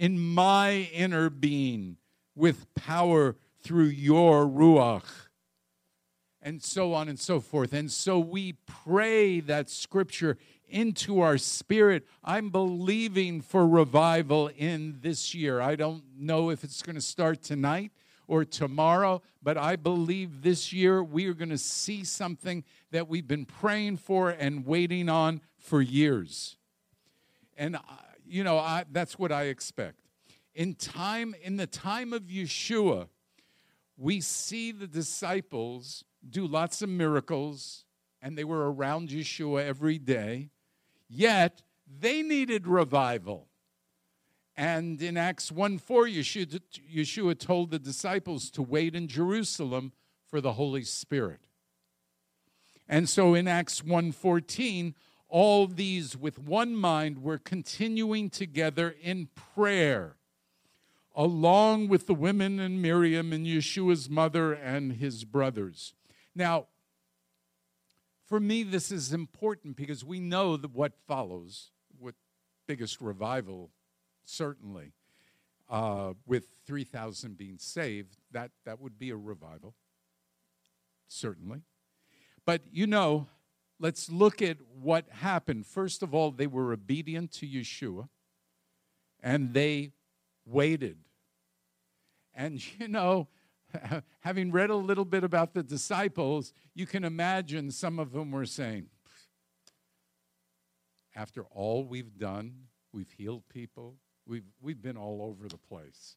in 0.00 0.18
my 0.18 0.88
inner 0.94 1.28
being 1.28 1.98
with 2.34 2.74
power 2.74 3.36
through 3.62 3.84
your 3.84 4.46
Ruach 4.46 5.04
and 6.40 6.62
so 6.62 6.94
on 6.94 7.10
and 7.10 7.20
so 7.20 7.38
forth. 7.38 7.74
And 7.74 7.92
so 7.92 8.18
we 8.18 8.54
pray 8.66 9.40
that 9.40 9.68
scripture 9.68 10.38
into 10.66 11.20
our 11.20 11.36
spirit. 11.36 12.06
I'm 12.24 12.48
believing 12.48 13.42
for 13.42 13.68
revival 13.68 14.48
in 14.56 15.00
this 15.02 15.34
year. 15.34 15.60
I 15.60 15.76
don't 15.76 16.02
know 16.16 16.48
if 16.48 16.64
it's 16.64 16.80
going 16.80 16.96
to 16.96 17.02
start 17.02 17.42
tonight 17.42 17.92
or 18.26 18.46
tomorrow, 18.46 19.20
but 19.42 19.58
I 19.58 19.76
believe 19.76 20.40
this 20.40 20.72
year 20.72 21.04
we 21.04 21.26
are 21.26 21.34
going 21.34 21.50
to 21.50 21.58
see 21.58 22.04
something 22.04 22.64
that 22.90 23.06
we've 23.06 23.28
been 23.28 23.44
praying 23.44 23.98
for 23.98 24.30
and 24.30 24.64
waiting 24.64 25.10
on 25.10 25.42
for 25.58 25.82
years. 25.82 26.56
And, 27.58 27.76
uh, 27.76 27.80
you 28.30 28.44
know, 28.44 28.58
I, 28.58 28.84
that's 28.90 29.18
what 29.18 29.32
I 29.32 29.44
expect. 29.44 30.00
In 30.54 30.74
time, 30.74 31.34
in 31.42 31.56
the 31.56 31.66
time 31.66 32.12
of 32.12 32.22
Yeshua, 32.22 33.08
we 33.96 34.20
see 34.20 34.72
the 34.72 34.86
disciples 34.86 36.04
do 36.28 36.46
lots 36.46 36.82
of 36.82 36.88
miracles, 36.88 37.84
and 38.22 38.36
they 38.36 38.44
were 38.44 38.70
around 38.72 39.08
Yeshua 39.08 39.64
every 39.64 39.98
day, 39.98 40.50
yet 41.08 41.62
they 41.86 42.22
needed 42.22 42.66
revival. 42.66 43.48
And 44.56 45.00
in 45.00 45.16
Acts 45.16 45.50
1 45.50 45.78
4, 45.78 46.06
Yeshua, 46.06 46.60
Yeshua 46.94 47.38
told 47.38 47.70
the 47.70 47.78
disciples 47.78 48.50
to 48.52 48.62
wait 48.62 48.94
in 48.94 49.08
Jerusalem 49.08 49.92
for 50.28 50.40
the 50.40 50.52
Holy 50.52 50.84
Spirit. 50.84 51.46
And 52.88 53.08
so 53.08 53.34
in 53.34 53.46
Acts 53.46 53.82
1:14, 53.82 54.94
all 55.30 55.66
these 55.66 56.16
with 56.16 56.38
one 56.38 56.74
mind 56.74 57.22
were 57.22 57.38
continuing 57.38 58.28
together 58.30 58.94
in 59.00 59.28
prayer, 59.54 60.16
along 61.14 61.88
with 61.88 62.06
the 62.06 62.14
women 62.14 62.58
and 62.58 62.82
Miriam 62.82 63.32
and 63.32 63.46
Yeshua's 63.46 64.10
mother 64.10 64.52
and 64.52 64.94
his 64.94 65.24
brothers. 65.24 65.94
Now, 66.34 66.66
for 68.26 68.40
me, 68.40 68.62
this 68.62 68.92
is 68.92 69.12
important 69.12 69.76
because 69.76 70.04
we 70.04 70.20
know 70.20 70.56
that 70.56 70.72
what 70.72 70.92
follows, 71.08 71.70
what 71.98 72.14
biggest 72.66 73.00
revival, 73.00 73.70
certainly, 74.24 74.92
uh, 75.68 76.14
with 76.26 76.44
3,000 76.66 77.36
being 77.36 77.58
saved, 77.58 78.16
that, 78.30 78.50
that 78.64 78.80
would 78.80 78.98
be 78.98 79.10
a 79.10 79.16
revival, 79.16 79.74
certainly. 81.08 81.62
But 82.44 82.62
you 82.72 82.86
know, 82.86 83.26
let's 83.80 84.10
look 84.10 84.40
at 84.42 84.58
what 84.80 85.08
happened. 85.10 85.66
First 85.66 86.02
of 86.02 86.14
all, 86.14 86.30
they 86.30 86.46
were 86.46 86.72
obedient 86.72 87.32
to 87.32 87.46
Yeshua 87.46 88.08
and 89.22 89.52
they 89.52 89.92
waited. 90.46 90.98
And 92.34 92.62
you 92.78 92.86
know, 92.86 93.28
having 94.20 94.52
read 94.52 94.70
a 94.70 94.76
little 94.76 95.04
bit 95.04 95.24
about 95.24 95.54
the 95.54 95.62
disciples, 95.62 96.52
you 96.74 96.86
can 96.86 97.04
imagine 97.04 97.70
some 97.70 97.98
of 97.98 98.12
them 98.12 98.30
were 98.30 98.46
saying, 98.46 98.86
after 101.16 101.42
all 101.50 101.84
we've 101.84 102.16
done, 102.18 102.54
we've 102.92 103.10
healed 103.10 103.42
people, 103.48 103.96
we've, 104.26 104.44
we've 104.60 104.80
been 104.80 104.96
all 104.96 105.22
over 105.22 105.48
the 105.48 105.58
place. 105.58 106.16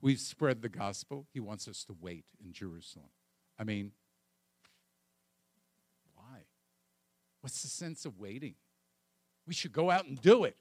We've 0.00 0.20
spread 0.20 0.60
the 0.60 0.68
gospel. 0.68 1.26
He 1.32 1.40
wants 1.40 1.66
us 1.66 1.82
to 1.84 1.96
wait 1.98 2.26
in 2.44 2.52
Jerusalem. 2.52 3.08
I 3.58 3.64
mean, 3.64 3.92
why? 6.14 6.44
What's 7.44 7.60
the 7.60 7.68
sense 7.68 8.06
of 8.06 8.18
waiting? 8.18 8.54
We 9.46 9.52
should 9.52 9.74
go 9.74 9.90
out 9.90 10.06
and 10.06 10.18
do 10.18 10.44
it. 10.44 10.56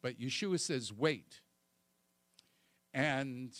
But 0.00 0.18
Yeshua 0.18 0.58
says, 0.58 0.94
wait. 0.94 1.42
And 2.94 3.52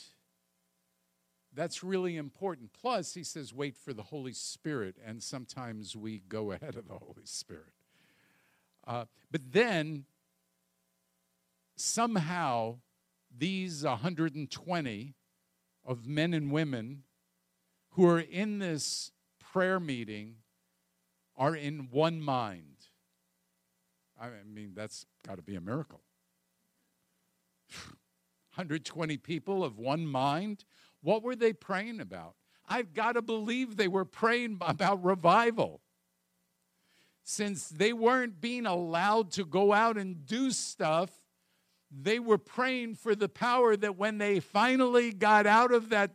that's 1.52 1.84
really 1.84 2.16
important. 2.16 2.70
Plus, 2.72 3.12
he 3.12 3.22
says, 3.22 3.52
wait 3.52 3.76
for 3.76 3.92
the 3.92 4.04
Holy 4.04 4.32
Spirit. 4.32 4.96
And 5.06 5.22
sometimes 5.22 5.94
we 5.94 6.22
go 6.30 6.52
ahead 6.52 6.76
of 6.76 6.88
the 6.88 6.94
Holy 6.94 7.26
Spirit. 7.26 7.74
Uh, 8.86 9.04
but 9.30 9.52
then, 9.52 10.06
somehow, 11.76 12.78
these 13.36 13.84
120 13.84 15.14
of 15.84 16.06
men 16.06 16.32
and 16.32 16.50
women 16.50 17.02
who 17.90 18.08
are 18.08 18.18
in 18.18 18.60
this 18.60 19.12
prayer 19.52 19.78
meeting 19.78 20.36
are 21.40 21.56
in 21.56 21.88
one 21.90 22.20
mind. 22.20 22.76
I 24.20 24.28
mean, 24.46 24.72
that's 24.76 25.06
got 25.26 25.36
to 25.36 25.42
be 25.42 25.56
a 25.56 25.60
miracle. 25.60 26.02
120 28.54 29.16
people 29.16 29.64
of 29.64 29.78
one 29.78 30.06
mind. 30.06 30.66
What 31.00 31.22
were 31.22 31.34
they 31.34 31.54
praying 31.54 31.98
about? 32.00 32.34
I've 32.68 32.92
got 32.92 33.12
to 33.12 33.22
believe 33.22 33.76
they 33.76 33.88
were 33.88 34.04
praying 34.04 34.58
about 34.60 35.02
revival. 35.02 35.80
Since 37.24 37.68
they 37.70 37.94
weren't 37.94 38.40
being 38.40 38.66
allowed 38.66 39.30
to 39.32 39.46
go 39.46 39.72
out 39.72 39.96
and 39.96 40.26
do 40.26 40.50
stuff, 40.50 41.10
they 41.90 42.18
were 42.18 42.38
praying 42.38 42.96
for 42.96 43.14
the 43.14 43.28
power 43.28 43.76
that 43.76 43.96
when 43.96 44.18
they 44.18 44.40
finally 44.40 45.12
got 45.12 45.46
out 45.46 45.72
of 45.72 45.88
that 45.88 46.12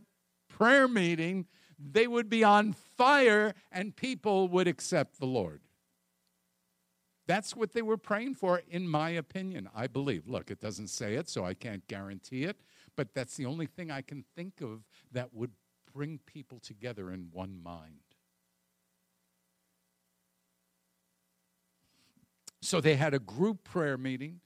prayer 0.49 0.88
meeting, 0.88 1.47
they 1.79 2.07
would 2.07 2.29
be 2.29 2.43
on 2.43 2.73
fire 2.73 3.53
and 3.71 3.95
people 3.95 4.47
would 4.49 4.67
accept 4.67 5.19
the 5.19 5.25
Lord. 5.25 5.61
That's 7.27 7.55
what 7.55 7.73
they 7.73 7.81
were 7.81 7.97
praying 7.97 8.35
for, 8.35 8.61
in 8.69 8.88
my 8.88 9.09
opinion, 9.09 9.67
I 9.75 9.88
believe. 9.88 10.27
Look, 10.27 10.51
it 10.51 10.59
doesn't 10.59 10.89
say 10.89 11.15
it, 11.15 11.27
so 11.27 11.43
I 11.43 11.55
can't 11.55 11.85
guarantee 11.88 12.43
it, 12.43 12.57
but 12.95 13.13
that's 13.13 13.35
the 13.35 13.45
only 13.45 13.65
thing 13.65 13.89
I 13.89 14.01
can 14.01 14.23
think 14.35 14.61
of 14.61 14.83
that 15.11 15.33
would 15.33 15.51
bring 15.91 16.19
people 16.25 16.59
together 16.59 17.11
in 17.11 17.29
one 17.31 17.61
mind. 17.63 17.99
So 22.61 22.81
they 22.81 22.95
had 22.95 23.13
a 23.13 23.19
group 23.19 23.63
prayer 23.63 23.97
meeting. 23.97 24.41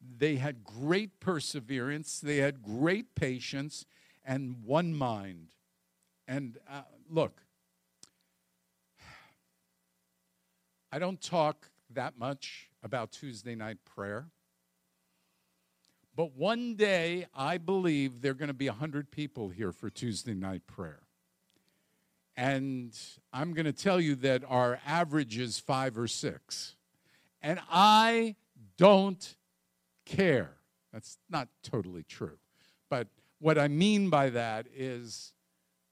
They 0.00 0.36
had 0.36 0.64
great 0.64 1.20
perseverance. 1.20 2.20
They 2.20 2.38
had 2.38 2.62
great 2.62 3.14
patience 3.14 3.86
and 4.24 4.64
one 4.64 4.94
mind. 4.94 5.54
And 6.30 6.58
uh, 6.70 6.82
look, 7.10 7.42
I 10.92 11.00
don't 11.00 11.20
talk 11.20 11.68
that 11.92 12.20
much 12.20 12.68
about 12.84 13.10
Tuesday 13.10 13.56
night 13.56 13.78
prayer. 13.84 14.26
But 16.14 16.36
one 16.36 16.76
day, 16.76 17.26
I 17.34 17.58
believe 17.58 18.20
there 18.20 18.30
are 18.30 18.34
going 18.34 18.46
to 18.46 18.54
be 18.54 18.68
100 18.68 19.10
people 19.10 19.48
here 19.48 19.72
for 19.72 19.90
Tuesday 19.90 20.34
night 20.34 20.68
prayer. 20.68 21.00
And 22.36 22.96
I'm 23.32 23.52
going 23.52 23.66
to 23.66 23.72
tell 23.72 24.00
you 24.00 24.14
that 24.16 24.44
our 24.46 24.78
average 24.86 25.36
is 25.36 25.58
five 25.58 25.98
or 25.98 26.06
six. 26.06 26.76
And 27.42 27.58
I 27.68 28.36
don't 28.76 29.34
care. 30.06 30.52
That's 30.92 31.18
not 31.28 31.48
totally 31.64 32.04
true. 32.04 32.38
But 32.88 33.08
what 33.40 33.58
I 33.58 33.66
mean 33.66 34.10
by 34.10 34.30
that 34.30 34.66
is 34.72 35.32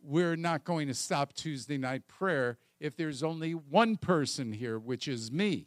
we're 0.03 0.37
not 0.37 0.65
going 0.65 0.89
to 0.89 0.95
stop 0.95 1.33
Tuesday 1.33 1.79
night 1.79 2.07
prayer 2.09 2.59
if 2.81 2.97
there's 2.97 3.23
only 3.23 3.53
one 3.53 3.97
person 3.97 4.53
here, 4.53 4.79
which 4.79 5.09
is 5.09 5.33
me. 5.33 5.67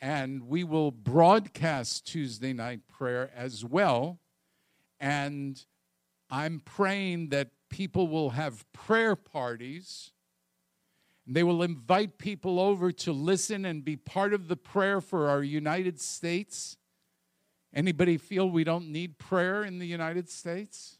And 0.00 0.48
we 0.48 0.64
will 0.64 0.90
broadcast 0.90 2.06
Tuesday 2.06 2.52
night 2.52 2.80
prayer 2.88 3.30
as 3.36 3.64
well. 3.64 4.18
And 4.98 5.64
I'm 6.28 6.60
praying 6.60 7.28
that 7.28 7.50
people 7.68 8.08
will 8.08 8.30
have 8.30 8.64
prayer 8.72 9.14
parties. 9.14 10.10
They 11.26 11.44
will 11.44 11.62
invite 11.62 12.18
people 12.18 12.58
over 12.58 12.90
to 12.90 13.12
listen 13.12 13.64
and 13.64 13.84
be 13.84 13.96
part 13.96 14.34
of 14.34 14.48
the 14.48 14.56
prayer 14.56 15.00
for 15.00 15.28
our 15.28 15.42
United 15.42 16.00
States. 16.00 16.76
Anybody 17.72 18.18
feel 18.18 18.50
we 18.50 18.64
don't 18.64 18.88
need 18.88 19.18
prayer 19.18 19.62
in 19.62 19.78
the 19.78 19.86
United 19.86 20.28
States? 20.28 20.98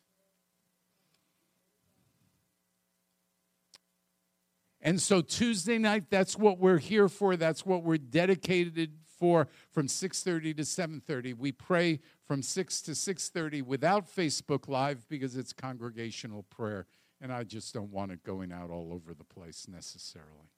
And 4.83 5.01
so 5.01 5.21
Tuesday 5.21 5.79
night, 5.79 6.11
that's 6.11 6.37
what 6.37 6.59
we're 6.59 6.79
here 6.79 7.09
for. 7.09 7.37
That's 7.37 7.65
what 7.65 7.85
we're 7.85 7.99
dedicated 7.99 8.99
for 9.05 9.47
from 9.71 9.87
6:30 9.87 10.55
to 10.55 10.65
7:30. 10.65 11.33
We 11.35 11.53
pray 11.53 12.01
from 12.25 12.43
6 12.43 12.83
to 12.83 12.95
6:30 12.95 13.63
without 13.63 14.07
Facebook 14.07 14.67
Live 14.67 15.09
because 15.09 15.37
it's 15.37 15.53
congregational 15.53 16.43
prayer 16.43 16.87
and 17.21 17.33
I 17.33 17.45
just 17.45 17.73
don't 17.73 17.93
want 17.93 18.11
it 18.11 18.25
going 18.25 18.51
out 18.53 18.69
all 18.71 18.93
over 18.93 19.15
the 19.15 19.25
place 19.25 19.69
necessarily. 19.69 20.51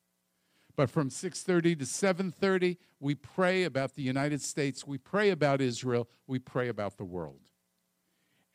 But 0.75 0.91
from 0.91 1.11
6:30 1.11 1.77
to 1.77 1.85
7:30, 1.85 2.79
we 2.99 3.15
pray 3.15 3.65
about 3.65 3.95
the 3.95 4.03
United 4.03 4.41
States, 4.41 4.87
we 4.87 4.97
pray 4.97 5.29
about 5.29 5.61
Israel, 5.61 6.09
we 6.27 6.39
pray 6.39 6.69
about 6.69 6.97
the 6.97 7.05
world. 7.05 7.51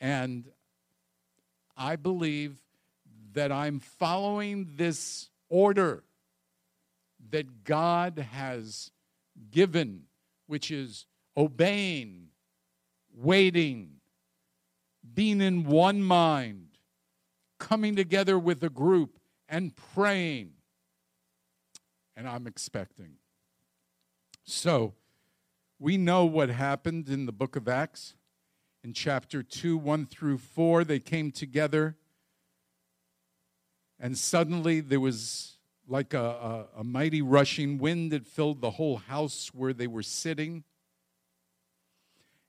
And 0.01 0.51
I 1.77 1.95
believe 1.95 2.65
that 3.33 3.51
I'm 3.51 3.79
following 3.79 4.75
this 4.75 5.29
order 5.49 6.03
that 7.31 7.63
God 7.63 8.19
has 8.31 8.91
given, 9.51 10.03
which 10.47 10.71
is 10.71 11.05
obeying, 11.35 12.27
waiting, 13.13 13.99
being 15.13 15.41
in 15.41 15.65
one 15.65 16.01
mind, 16.01 16.67
coming 17.59 17.95
together 17.95 18.37
with 18.37 18.63
a 18.63 18.69
group 18.69 19.19
and 19.47 19.75
praying. 19.75 20.51
And 22.15 22.27
I'm 22.27 22.47
expecting. 22.47 23.13
So, 24.43 24.93
we 25.79 25.97
know 25.97 26.25
what 26.25 26.49
happened 26.49 27.07
in 27.07 27.25
the 27.25 27.31
book 27.31 27.55
of 27.55 27.67
Acts. 27.67 28.15
In 28.83 28.93
chapter 28.93 29.43
2, 29.43 29.77
1 29.77 30.05
through 30.05 30.37
4, 30.37 30.83
they 30.83 30.99
came 30.99 31.31
together 31.31 31.97
and 33.99 34.17
suddenly 34.17 34.79
there 34.79 34.99
was 34.99 35.57
like 35.87 36.13
a, 36.13 36.19
a, 36.75 36.79
a, 36.79 36.83
mighty 36.83 37.21
rushing 37.21 37.79
wind 37.79 38.11
that 38.11 38.25
filled 38.25 38.61
the 38.61 38.71
whole 38.71 38.97
house 38.97 39.51
where 39.53 39.73
they 39.73 39.87
were 39.87 40.03
sitting. 40.03 40.63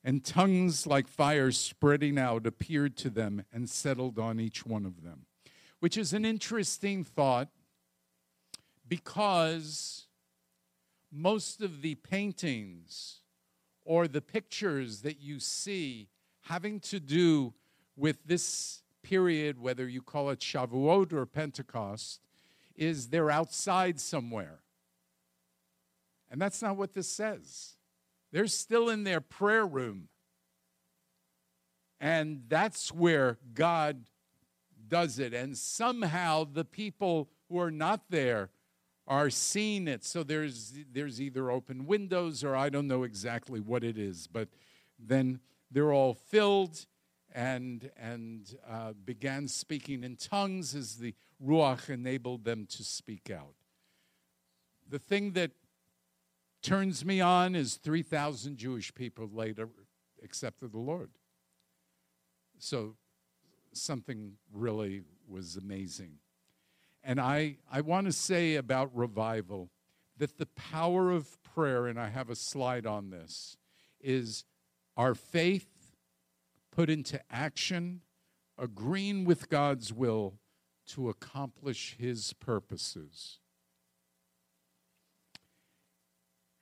And 0.04 0.24
tongues 0.24 0.86
like 0.86 1.08
fire 1.08 1.50
spreading 1.50 2.18
out 2.18 2.46
appeared 2.46 2.96
to 2.98 3.10
them 3.10 3.44
and 3.52 3.68
settled 3.68 4.18
on 4.18 4.38
each 4.38 4.64
one 4.66 4.84
of 4.84 5.02
them, 5.02 5.26
which 5.80 5.96
is 5.96 6.12
an 6.12 6.24
interesting 6.24 7.02
thought 7.02 7.48
because 8.86 10.06
most 11.10 11.60
of 11.62 11.82
the 11.82 11.94
paintings 11.96 13.20
or 13.84 14.06
the 14.06 14.20
pictures 14.20 15.02
that 15.02 15.20
you 15.20 15.40
see 15.40 16.08
having 16.42 16.80
to 16.80 17.00
do 17.00 17.52
with 17.96 18.18
this 18.24 18.82
period, 19.10 19.60
whether 19.60 19.88
you 19.88 20.00
call 20.00 20.30
it 20.30 20.38
Shavuot 20.38 21.12
or 21.12 21.26
Pentecost, 21.26 22.20
is 22.76 23.08
they're 23.08 23.30
outside 23.30 23.98
somewhere. 23.98 24.60
And 26.30 26.40
that's 26.40 26.62
not 26.62 26.76
what 26.76 26.92
this 26.92 27.08
says. 27.08 27.74
They're 28.30 28.46
still 28.46 28.88
in 28.88 29.02
their 29.02 29.20
prayer 29.20 29.66
room. 29.66 30.08
And 32.00 32.44
that's 32.48 32.94
where 32.94 33.38
God 33.52 34.04
does 34.86 35.18
it. 35.18 35.34
And 35.34 35.58
somehow 35.58 36.44
the 36.44 36.64
people 36.64 37.28
who 37.48 37.58
are 37.58 37.72
not 37.72 38.02
there 38.10 38.50
are 39.08 39.28
seeing 39.28 39.88
it. 39.88 40.04
So 40.04 40.22
there's, 40.22 40.72
there's 40.92 41.20
either 41.20 41.50
open 41.50 41.84
windows 41.84 42.44
or 42.44 42.54
I 42.54 42.68
don't 42.68 42.86
know 42.86 43.02
exactly 43.02 43.58
what 43.58 43.82
it 43.82 43.98
is. 43.98 44.28
But 44.28 44.48
then 45.00 45.40
they're 45.68 45.92
all 45.92 46.14
filled 46.14 46.86
and, 47.32 47.90
and 47.96 48.56
uh, 48.68 48.92
began 49.04 49.48
speaking 49.48 50.04
in 50.04 50.16
tongues 50.16 50.74
as 50.74 50.96
the 50.96 51.14
Ruach 51.44 51.88
enabled 51.88 52.44
them 52.44 52.66
to 52.70 52.84
speak 52.84 53.30
out. 53.30 53.54
The 54.88 54.98
thing 54.98 55.32
that 55.32 55.52
turns 56.62 57.04
me 57.04 57.20
on 57.20 57.54
is 57.54 57.76
3,000 57.76 58.56
Jewish 58.56 58.94
people 58.94 59.28
later 59.32 59.68
accepted 60.22 60.72
the 60.72 60.78
Lord. 60.78 61.10
So 62.58 62.96
something 63.72 64.32
really 64.52 65.02
was 65.28 65.56
amazing. 65.56 66.18
And 67.02 67.20
I, 67.20 67.56
I 67.70 67.80
want 67.80 68.06
to 68.06 68.12
say 68.12 68.56
about 68.56 68.94
revival 68.94 69.70
that 70.18 70.36
the 70.36 70.46
power 70.46 71.10
of 71.10 71.42
prayer, 71.42 71.86
and 71.86 71.98
I 71.98 72.08
have 72.10 72.28
a 72.28 72.36
slide 72.36 72.86
on 72.86 73.10
this, 73.10 73.56
is 74.00 74.44
our 74.96 75.14
faith 75.14 75.79
put 76.70 76.90
into 76.90 77.20
action, 77.30 78.00
agreeing 78.58 79.24
with 79.24 79.48
God's 79.48 79.92
will 79.92 80.34
to 80.88 81.08
accomplish 81.08 81.96
His 81.98 82.32
purposes. 82.34 83.38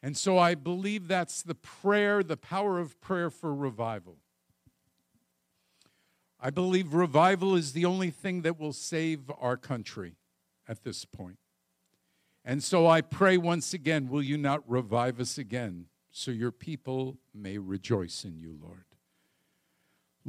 And 0.03 0.17
so 0.17 0.39
I 0.39 0.55
believe 0.55 1.09
that's 1.09 1.43
the 1.43 1.55
prayer, 1.55 2.23
the 2.23 2.37
power 2.37 2.79
of 2.79 3.01
prayer 3.01 3.31
for 3.31 3.55
revival. 3.55 4.19
I 6.41 6.51
believe 6.51 6.95
revival 6.95 7.57
is 7.57 7.73
the 7.73 7.85
only 7.85 8.11
thing 8.11 8.43
that 8.43 8.61
will 8.61 8.73
save 8.73 9.31
our 9.41 9.57
country 9.57 10.15
at 10.69 10.85
this 10.85 11.05
point. 11.05 11.39
And 12.45 12.63
so 12.63 12.87
I 12.87 13.01
pray 13.01 13.37
once 13.37 13.75
again, 13.75 14.09
will 14.09 14.23
you 14.23 14.39
not 14.39 14.63
revive 14.71 15.19
us 15.19 15.37
again 15.37 15.87
so 16.11 16.31
your 16.31 16.53
people 16.53 17.19
may 17.35 17.59
rejoice 17.59 18.25
in 18.25 18.39
you, 18.39 18.57
Lord? 18.63 18.85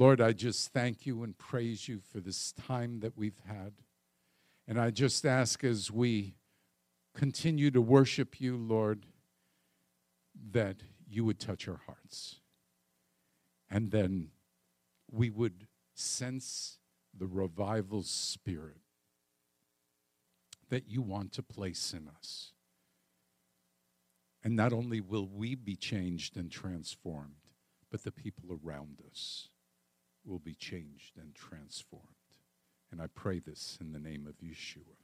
Lord, 0.00 0.22
I 0.22 0.32
just 0.32 0.72
thank 0.72 1.04
you 1.04 1.22
and 1.22 1.36
praise 1.36 1.86
you 1.86 2.00
for 2.10 2.20
this 2.20 2.52
time 2.52 3.00
that 3.00 3.18
we've 3.18 3.38
had. 3.46 3.74
And 4.66 4.80
I 4.80 4.88
just 4.88 5.26
ask 5.26 5.62
as 5.62 5.90
we 5.90 6.36
continue 7.14 7.70
to 7.70 7.82
worship 7.82 8.40
you, 8.40 8.56
Lord, 8.56 9.04
that 10.52 10.76
you 11.06 11.26
would 11.26 11.38
touch 11.38 11.68
our 11.68 11.82
hearts. 11.84 12.36
And 13.70 13.90
then 13.90 14.30
we 15.12 15.28
would 15.28 15.66
sense 15.92 16.78
the 17.14 17.26
revival 17.26 18.02
spirit 18.02 18.80
that 20.70 20.88
you 20.88 21.02
want 21.02 21.32
to 21.32 21.42
place 21.42 21.92
in 21.92 22.08
us. 22.08 22.52
And 24.42 24.56
not 24.56 24.72
only 24.72 25.02
will 25.02 25.28
we 25.28 25.54
be 25.54 25.76
changed 25.76 26.38
and 26.38 26.50
transformed, 26.50 27.34
but 27.90 28.02
the 28.02 28.12
people 28.12 28.58
around 28.64 29.02
us 29.10 29.49
will 30.24 30.38
be 30.38 30.54
changed 30.54 31.16
and 31.16 31.34
transformed. 31.34 32.04
And 32.90 33.00
I 33.00 33.06
pray 33.06 33.38
this 33.38 33.78
in 33.80 33.92
the 33.92 34.00
name 34.00 34.26
of 34.26 34.34
Yeshua. 34.38 34.99